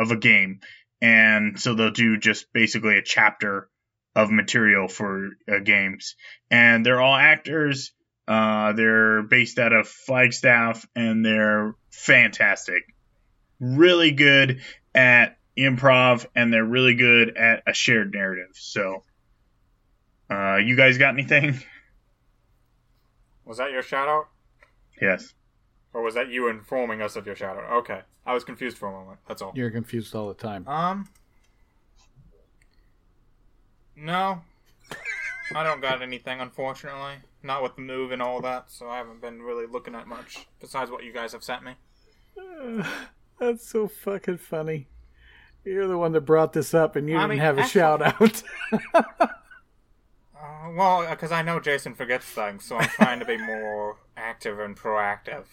[0.00, 0.60] of a game,
[1.00, 3.68] and so they'll do just basically a chapter
[4.16, 6.16] of material for uh, games,
[6.50, 7.92] and they're all actors.
[8.26, 12.82] Uh, they're based out of Flagstaff, and they're fantastic.
[13.58, 14.60] Really good
[14.94, 18.50] at improv, and they're really good at a shared narrative.
[18.54, 19.04] So,
[20.30, 21.60] uh, you guys got anything?
[23.44, 24.28] Was that your shout out?
[25.00, 25.34] Yes.
[25.92, 27.70] Or was that you informing us of your shout out?
[27.78, 28.02] Okay.
[28.24, 29.18] I was confused for a moment.
[29.26, 29.52] That's all.
[29.54, 30.66] You're confused all the time.
[30.68, 31.08] Um.
[33.96, 34.40] No.
[35.54, 37.14] I don't got anything, unfortunately.
[37.42, 40.46] Not with the move and all that, so I haven't been really looking at much
[40.60, 41.72] besides what you guys have sent me.
[43.40, 44.86] That's so fucking funny.
[45.64, 47.80] You're the one that brought this up, and you I didn't mean, have a actually-
[47.80, 48.42] shout out.
[50.42, 54.58] Uh, well, because I know Jason forgets things, so I'm trying to be more active
[54.58, 55.44] and proactive.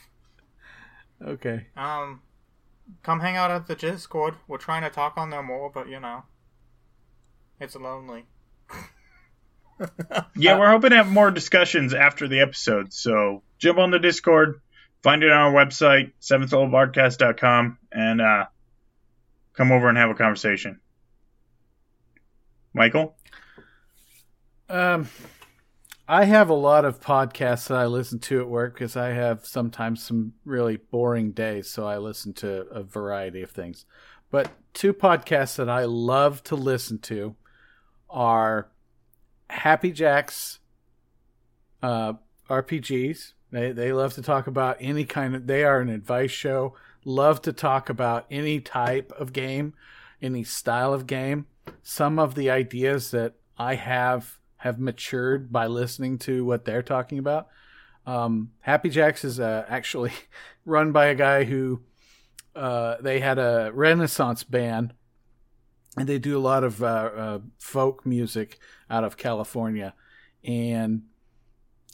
[1.21, 1.67] Okay.
[1.75, 2.21] Um,
[3.03, 4.35] come hang out at the Discord.
[4.47, 6.23] We're trying to talk on there more, but you know,
[7.59, 8.25] it's lonely.
[10.35, 12.93] Yeah, we're hoping to have more discussions after the episode.
[12.93, 14.61] So jump on the Discord,
[15.03, 18.45] find it on our website, seventhlevelbardcast.com, and uh,
[19.53, 20.79] come over and have a conversation.
[22.73, 23.15] Michael?
[24.69, 25.07] Um,
[26.09, 29.45] I have a lot of podcasts that I listen to at work because I have
[29.45, 33.85] sometimes some really boring days, so I listen to a variety of things.
[34.31, 37.35] But two podcasts that I love to listen to
[38.09, 38.69] are
[39.49, 40.59] Happy Jacks
[41.83, 42.13] uh,
[42.49, 43.33] RPGs.
[43.51, 45.47] They they love to talk about any kind of.
[45.47, 46.73] They are an advice show.
[47.03, 49.73] Love to talk about any type of game,
[50.21, 51.47] any style of game.
[51.81, 57.19] Some of the ideas that I have have matured by listening to what they're talking
[57.19, 57.47] about.
[58.05, 60.11] Um, Happy Jacks is uh, actually
[60.65, 61.81] run by a guy who
[62.55, 64.93] uh, they had a Renaissance band,
[65.95, 69.93] and they do a lot of uh, uh, folk music out of California.
[70.43, 71.03] And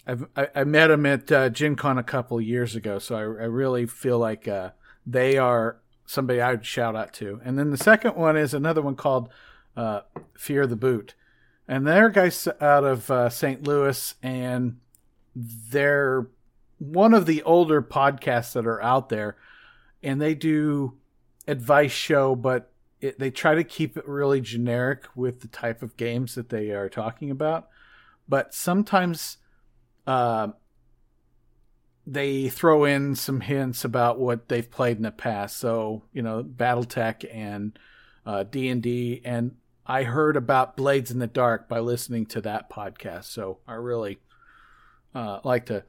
[0.05, 3.21] I've, I, I met him at uh, Gen Con a couple years ago, so I,
[3.21, 4.71] I really feel like uh,
[5.05, 7.41] they are somebody I would shout out to.
[7.43, 9.29] And then the second one is another one called
[9.75, 10.01] uh,
[10.37, 11.15] Fear the Boot.
[11.67, 13.65] And they're guys out of uh, St.
[13.65, 14.79] Louis, and
[15.35, 16.27] they're
[16.77, 19.37] one of the older podcasts that are out there.
[20.01, 20.97] And they do
[21.47, 25.97] advice show, but it, they try to keep it really generic with the type of
[25.97, 27.69] games that they are talking about.
[28.27, 29.37] But sometimes
[30.05, 30.49] uh,
[32.05, 35.57] they throw in some hints about what they've played in the past.
[35.57, 37.77] So you know, BattleTech and
[38.25, 39.55] uh, D and D, and
[39.85, 43.25] I heard about Blades in the Dark by listening to that podcast.
[43.25, 44.19] So I really
[45.13, 45.83] uh, like to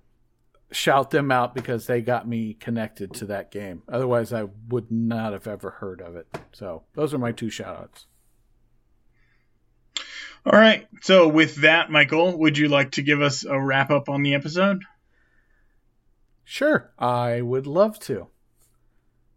[0.73, 3.83] shout them out because they got me connected to that game.
[3.89, 6.27] Otherwise, I would not have ever heard of it.
[6.53, 8.07] So those are my two shout outs.
[10.47, 10.87] All right.
[11.01, 14.35] So, with that, Michael, would you like to give us a wrap up on the
[14.35, 14.83] episode?
[16.45, 18.29] Sure, I would love to.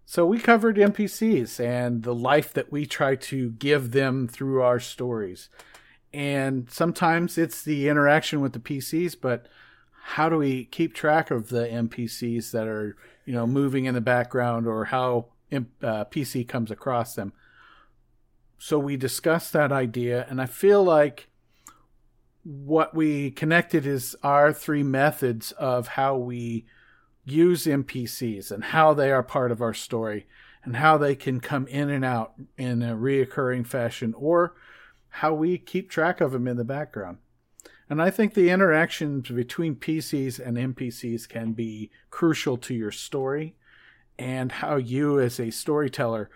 [0.09, 4.79] So we covered NPCs and the life that we try to give them through our
[4.79, 5.49] stories.
[6.13, 9.49] And sometimes it's the interaction with the PCs, but
[10.03, 12.95] how do we keep track of the NPCs that are,
[13.25, 17.33] you know, moving in the background or how uh, PC comes across them?
[18.57, 21.27] So we discussed that idea, and I feel like
[22.43, 26.65] what we connected is our three methods of how we
[27.27, 30.25] use NPCs and how they are part of our story
[30.63, 34.55] and how they can come in and out in a reoccurring fashion or
[35.09, 37.17] how we keep track of them in the background.
[37.89, 43.55] And I think the interactions between PCs and NPCs can be crucial to your story
[44.19, 46.29] and how you, as a storyteller,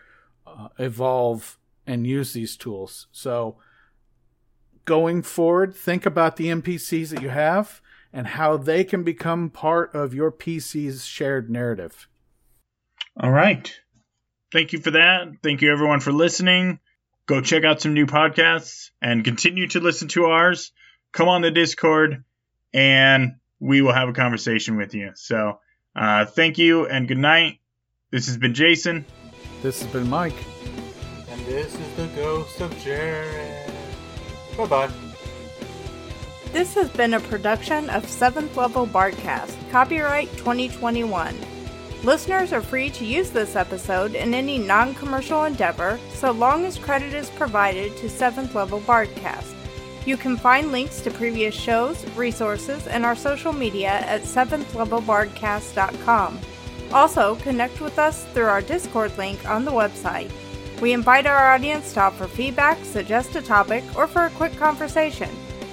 [0.47, 3.07] uh, evolve and use these tools.
[3.11, 3.57] So,
[4.85, 7.81] going forward, think about the NPCs that you have
[8.13, 12.07] and how they can become part of your PC's shared narrative.
[13.19, 13.73] All right.
[14.51, 15.27] Thank you for that.
[15.43, 16.79] Thank you, everyone, for listening.
[17.25, 20.71] Go check out some new podcasts and continue to listen to ours.
[21.13, 22.23] Come on the Discord,
[22.73, 25.11] and we will have a conversation with you.
[25.15, 25.59] So,
[25.95, 27.59] uh, thank you and good night.
[28.11, 29.05] This has been Jason.
[29.61, 30.35] This has been Mike.
[31.29, 33.71] And this is the ghost of Jared.
[34.57, 35.10] Bye bye.
[36.51, 41.33] This has been a production of 7th Level Bardcast, copyright 2021.
[42.03, 46.77] Listeners are free to use this episode in any non commercial endeavor so long as
[46.77, 49.53] credit is provided to 7th Level Bardcast.
[50.05, 56.39] You can find links to previous shows, resources, and our social media at 7thlevelbardcast.com.
[56.91, 60.29] Also, connect with us through our Discord link on the website.
[60.81, 65.29] We invite our audience to offer feedback, suggest a topic, or for a quick conversation.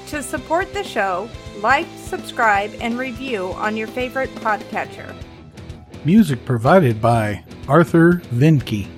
[0.09, 1.29] To support the show,
[1.61, 5.15] like, subscribe, and review on your favorite podcatcher.
[6.03, 8.89] Music provided by Arthur Vinke.